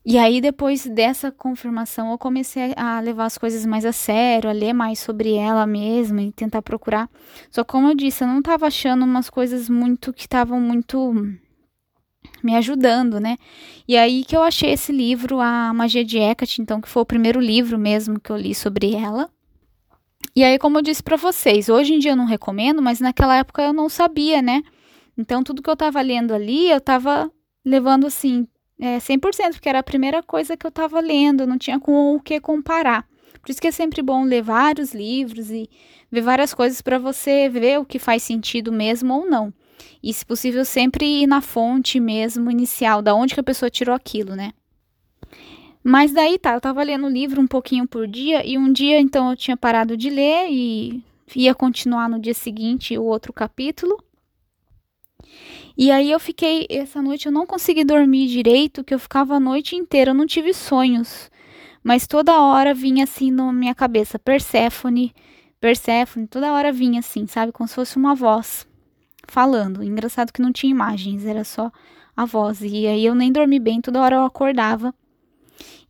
[0.07, 4.53] E aí depois dessa confirmação eu comecei a levar as coisas mais a sério, a
[4.53, 7.09] ler mais sobre ela mesma e tentar procurar.
[7.51, 11.14] Só como eu disse, eu não estava achando umas coisas muito que estavam muito
[12.45, 13.36] me ajudando, né?
[13.88, 17.07] E aí que eu achei esse livro, A Magia de Hecate, então, que foi o
[17.07, 19.30] primeiro livro mesmo que eu li sobre ela.
[20.36, 23.36] E aí, como eu disse para vocês, hoje em dia eu não recomendo, mas naquela
[23.36, 24.62] época eu não sabia, né?
[25.16, 27.30] Então, tudo que eu tava lendo ali, eu tava
[27.64, 28.47] levando assim,
[28.78, 32.20] é, 100%, porque era a primeira coisa que eu tava lendo, não tinha com o
[32.20, 33.07] que comparar.
[33.40, 35.68] Por isso que é sempre bom ler vários livros e
[36.11, 39.53] ver várias coisas para você ver o que faz sentido mesmo ou não.
[40.03, 43.95] E, se possível, sempre ir na fonte mesmo inicial, da onde que a pessoa tirou
[43.95, 44.53] aquilo, né?
[45.83, 48.99] Mas daí tá, eu tava lendo o livro um pouquinho por dia, e um dia
[48.99, 51.03] então eu tinha parado de ler e
[51.37, 54.03] ia continuar no dia seguinte o outro capítulo.
[55.77, 59.41] E aí eu fiquei, essa noite eu não consegui dormir direito, que eu ficava a
[59.41, 61.31] noite inteira, eu não tive sonhos.
[61.83, 65.14] Mas toda hora vinha assim na minha cabeça, Perséfone,
[65.61, 67.53] Perséfone, toda hora vinha assim, sabe?
[67.53, 68.66] Como se fosse uma voz
[69.35, 69.82] falando.
[69.82, 71.72] Engraçado que não tinha imagens, era só
[72.16, 72.62] a voz.
[72.62, 74.95] E aí eu nem dormi bem, toda hora eu acordava.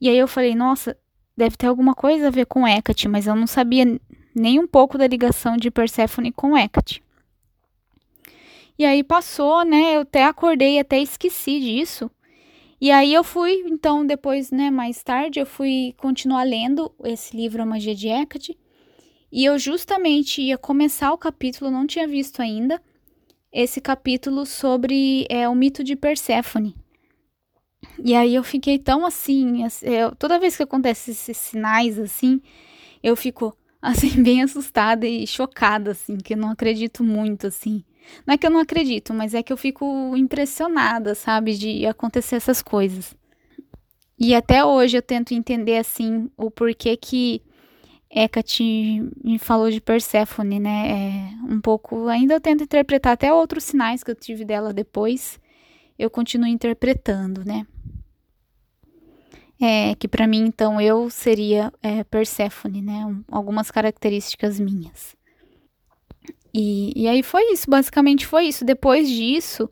[0.01, 0.97] E aí eu falei, nossa,
[1.37, 4.01] deve ter alguma coisa a ver com Hecate, mas eu não sabia
[4.35, 7.03] nem um pouco da ligação de Perséfone com Hecate.
[8.79, 9.97] E aí passou, né?
[9.97, 12.11] Eu até acordei, até esqueci disso.
[12.81, 17.63] E aí eu fui, então, depois, né, mais tarde, eu fui continuar lendo esse livro,
[17.63, 18.59] A Magia de Hecate.
[19.31, 22.83] E eu justamente ia começar o capítulo, não tinha visto ainda,
[23.55, 26.75] esse capítulo sobre é, o mito de Perséfone.
[28.03, 32.43] E aí eu fiquei tão assim, eu, toda vez que acontece esses sinais assim,
[33.01, 37.85] eu fico assim bem assustada e chocada assim, que eu não acredito muito assim.
[38.27, 42.37] Não é que eu não acredito, mas é que eu fico impressionada, sabe, de acontecer
[42.37, 43.15] essas coisas.
[44.19, 47.41] E até hoje eu tento entender assim o porquê que
[48.15, 50.91] Hecate me falou de Perséfone, né?
[51.49, 55.41] É um pouco, ainda eu tento interpretar até outros sinais que eu tive dela depois.
[55.99, 57.67] Eu continuo interpretando, né?
[59.61, 63.05] É, que para mim, então, eu seria é, Perséfone, né?
[63.05, 65.17] Um, algumas características minhas.
[66.53, 68.65] E, e aí foi isso, basicamente foi isso.
[68.65, 69.69] Depois disso,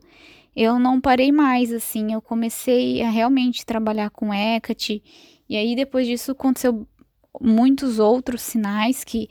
[0.53, 2.11] eu não parei mais, assim.
[2.11, 5.01] Eu comecei a realmente trabalhar com Hecate.
[5.47, 6.87] E aí, depois disso, aconteceu
[7.41, 9.29] muitos outros sinais que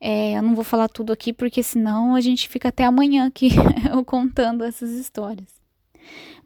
[0.00, 3.50] é, eu não vou falar tudo aqui, porque senão a gente fica até amanhã aqui
[4.06, 5.48] contando essas histórias.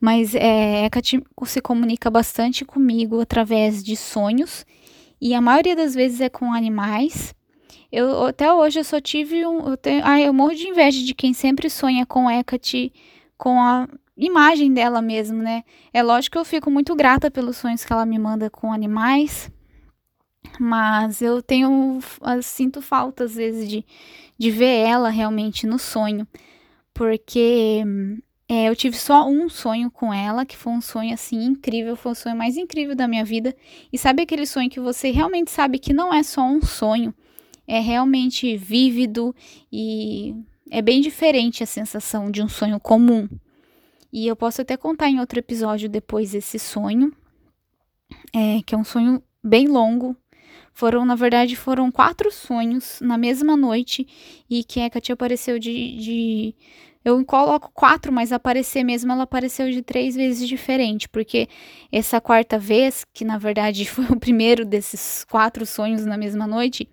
[0.01, 4.67] Mas é, Hecate se comunica bastante comigo através de sonhos,
[5.21, 7.35] e a maioria das vezes é com animais.
[7.93, 9.69] Eu até hoje eu só tive um.
[9.69, 12.93] Eu, tenho, eu morro de inveja de quem sempre sonha com Hecate,
[13.39, 13.87] com a
[14.17, 15.63] imagem dela mesmo, né?
[15.93, 19.51] É lógico que eu fico muito grata pelos sonhos que ela me manda com animais,
[20.59, 21.99] mas eu tenho.
[22.23, 23.85] Eu sinto falta às vezes de,
[24.39, 26.27] de ver ela realmente no sonho,
[26.93, 27.85] porque
[28.49, 32.13] é, eu tive só um sonho com ela, que foi um sonho assim incrível, foi
[32.13, 33.57] o sonho mais incrível da minha vida.
[33.93, 37.15] E sabe aquele sonho que você realmente sabe que não é só um sonho,
[37.67, 39.35] é realmente vívido
[39.73, 40.35] e
[40.71, 43.29] é bem diferente a sensação de um sonho comum.
[44.13, 47.11] E eu posso até contar em outro episódio depois esse sonho,
[48.35, 50.15] é, que é um sonho bem longo.
[50.73, 54.07] Foram, na verdade, foram quatro sonhos na mesma noite
[54.49, 56.55] e que a Hecate apareceu de, de
[57.05, 61.49] eu coloco quatro, mas aparecer mesmo ela apareceu de três vezes diferente, porque
[61.91, 66.89] essa quarta vez, que na verdade foi o primeiro desses quatro sonhos na mesma noite,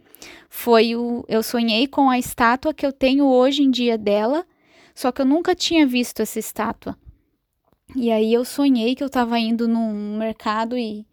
[0.50, 4.46] foi o eu sonhei com a estátua que eu tenho hoje em dia dela,
[4.96, 6.98] só que eu nunca tinha visto essa estátua.
[7.96, 11.06] E aí eu sonhei que eu estava indo num mercado e,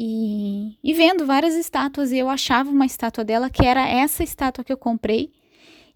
[0.00, 4.62] e, e vendo várias estátuas e eu achava uma estátua dela que era essa estátua
[4.62, 5.32] que eu comprei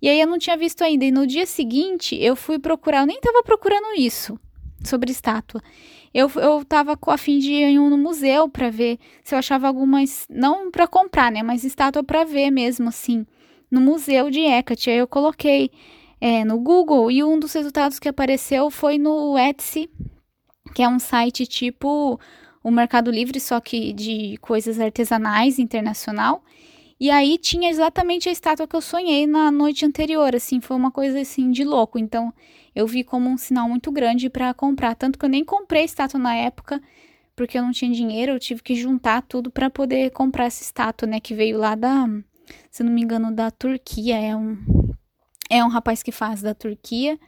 [0.03, 1.05] e aí eu não tinha visto ainda.
[1.05, 4.37] E no dia seguinte eu fui procurar, eu nem estava procurando isso
[4.85, 5.63] sobre estátua.
[6.13, 6.63] Eu, eu
[7.07, 11.31] a fim de ir no museu para ver se eu achava algumas, não para comprar,
[11.31, 13.25] né, mas estátua para ver mesmo, assim,
[13.71, 14.91] no museu de Hecate.
[14.91, 15.71] Aí eu coloquei
[16.21, 19.89] é, no Google e um dos resultados que apareceu foi no Etsy,
[20.75, 22.19] que é um site tipo
[22.63, 26.43] o Mercado Livre, só que de coisas artesanais internacional.
[27.01, 30.91] E aí tinha exatamente a estátua que eu sonhei na noite anterior, assim, foi uma
[30.91, 31.99] coisa assim de louco.
[31.99, 32.33] Então,
[32.75, 36.21] eu vi como um sinal muito grande para comprar, tanto que eu nem comprei estátua
[36.21, 36.81] na época,
[37.35, 41.09] porque eu não tinha dinheiro, eu tive que juntar tudo para poder comprar essa estátua,
[41.09, 42.07] né, que veio lá da,
[42.71, 44.57] se não me engano, da Turquia, é um
[45.51, 47.19] é um rapaz que faz da Turquia.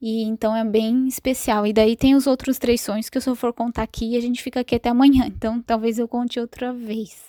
[0.00, 1.66] E então é bem especial.
[1.66, 4.42] E daí tem os outros três sonhos que eu só for contar aqui, a gente
[4.42, 5.26] fica aqui até amanhã.
[5.36, 7.24] Então talvez eu conte outra vez.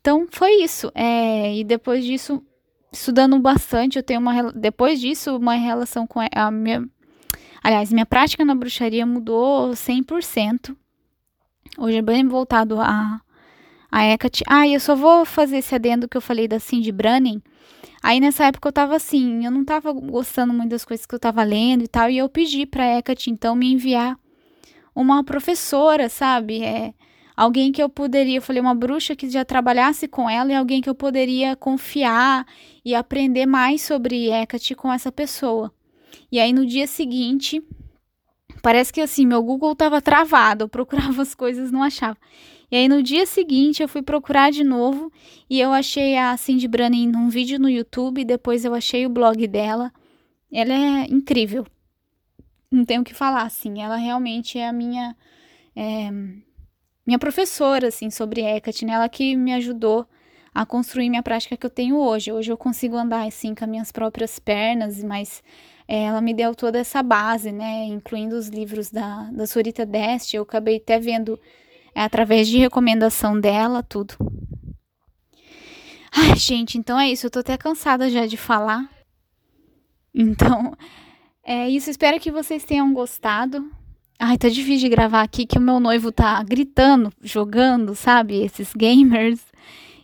[0.00, 0.90] Então foi isso.
[0.94, 2.42] É, e depois disso,
[2.92, 6.88] estudando bastante, eu tenho uma depois disso uma relação com a minha
[7.62, 10.76] aliás, minha prática na bruxaria mudou 100%.
[11.78, 13.20] Hoje é bem voltado a
[13.90, 14.44] a Hecate.
[14.46, 17.42] Ah, e eu só vou fazer esse adendo que eu falei da Cindy Branning.
[18.06, 21.18] Aí nessa época eu tava assim, eu não tava gostando muito das coisas que eu
[21.18, 24.16] tava lendo e tal, e eu pedi pra Hecate então me enviar
[24.94, 26.62] uma professora, sabe?
[26.62, 26.94] É,
[27.36, 30.80] alguém que eu poderia, eu falei, uma bruxa que já trabalhasse com ela e alguém
[30.80, 32.46] que eu poderia confiar
[32.84, 35.74] e aprender mais sobre Hecate com essa pessoa.
[36.30, 37.60] E aí no dia seguinte,
[38.62, 42.16] parece que assim, meu Google estava travado, eu procurava as coisas, não achava.
[42.70, 45.12] E aí no dia seguinte eu fui procurar de novo
[45.48, 49.46] e eu achei a Cindy Branning num vídeo no YouTube, depois eu achei o blog
[49.46, 49.92] dela.
[50.52, 51.66] Ela é incrível.
[52.70, 55.16] Não tenho o que falar, assim, ela realmente é a minha
[55.74, 56.10] é,
[57.06, 58.94] minha professora, assim, sobre Hecate, né?
[58.94, 60.06] Ela que me ajudou
[60.52, 62.32] a construir minha prática que eu tenho hoje.
[62.32, 65.42] Hoje eu consigo andar, assim, com as minhas próprias pernas, mas
[65.86, 67.84] é, ela me deu toda essa base, né?
[67.84, 70.36] Incluindo os livros da, da Surita Deste.
[70.36, 71.38] Eu acabei até vendo
[71.96, 74.14] é, através de recomendação dela, tudo.
[76.12, 77.24] Ai, gente, então é isso.
[77.24, 78.86] Eu tô até cansada já de falar.
[80.14, 80.76] Então,
[81.42, 81.88] é isso.
[81.88, 83.70] Espero que vocês tenham gostado.
[84.18, 88.44] Ai, tá difícil de gravar aqui que o meu noivo tá gritando, jogando, sabe?
[88.44, 89.40] Esses gamers.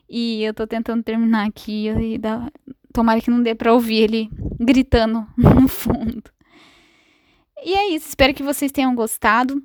[0.09, 2.51] E eu tô tentando terminar aqui e dá...
[2.90, 6.22] tomara que não dê pra ouvir ele gritando no fundo.
[7.62, 9.62] E é isso, espero que vocês tenham gostado.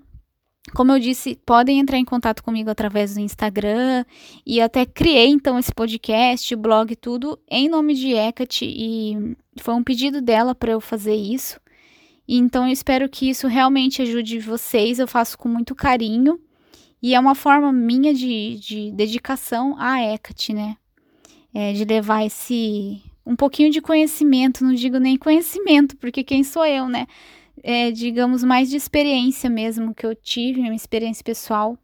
[0.74, 4.05] Como eu disse, podem entrar em contato comigo através do Instagram
[4.45, 9.84] e até criei então esse podcast, blog, tudo em nome de Hecate e foi um
[9.84, 11.59] pedido dela para eu fazer isso.
[12.28, 14.99] Então eu espero que isso realmente ajude vocês.
[14.99, 16.39] Eu faço com muito carinho
[17.01, 20.76] e é uma forma minha de, de dedicação à Hecate, né?
[21.53, 26.65] É, de levar esse um pouquinho de conhecimento, não digo nem conhecimento, porque quem sou
[26.65, 27.07] eu, né?
[27.64, 31.78] É, digamos, mais de experiência mesmo que eu tive, minha experiência pessoal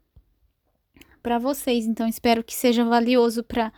[1.22, 1.86] para vocês.
[1.86, 3.72] Então, espero que seja valioso para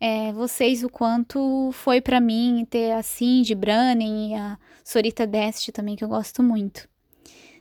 [0.00, 5.70] é, vocês o quanto foi para mim ter a Cindy Brannen e a Sorita Dest
[5.72, 6.88] também, que eu gosto muito.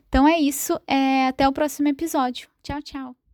[0.07, 2.47] Então é isso, é, até o próximo episódio.
[2.63, 3.24] Tchau, tchau!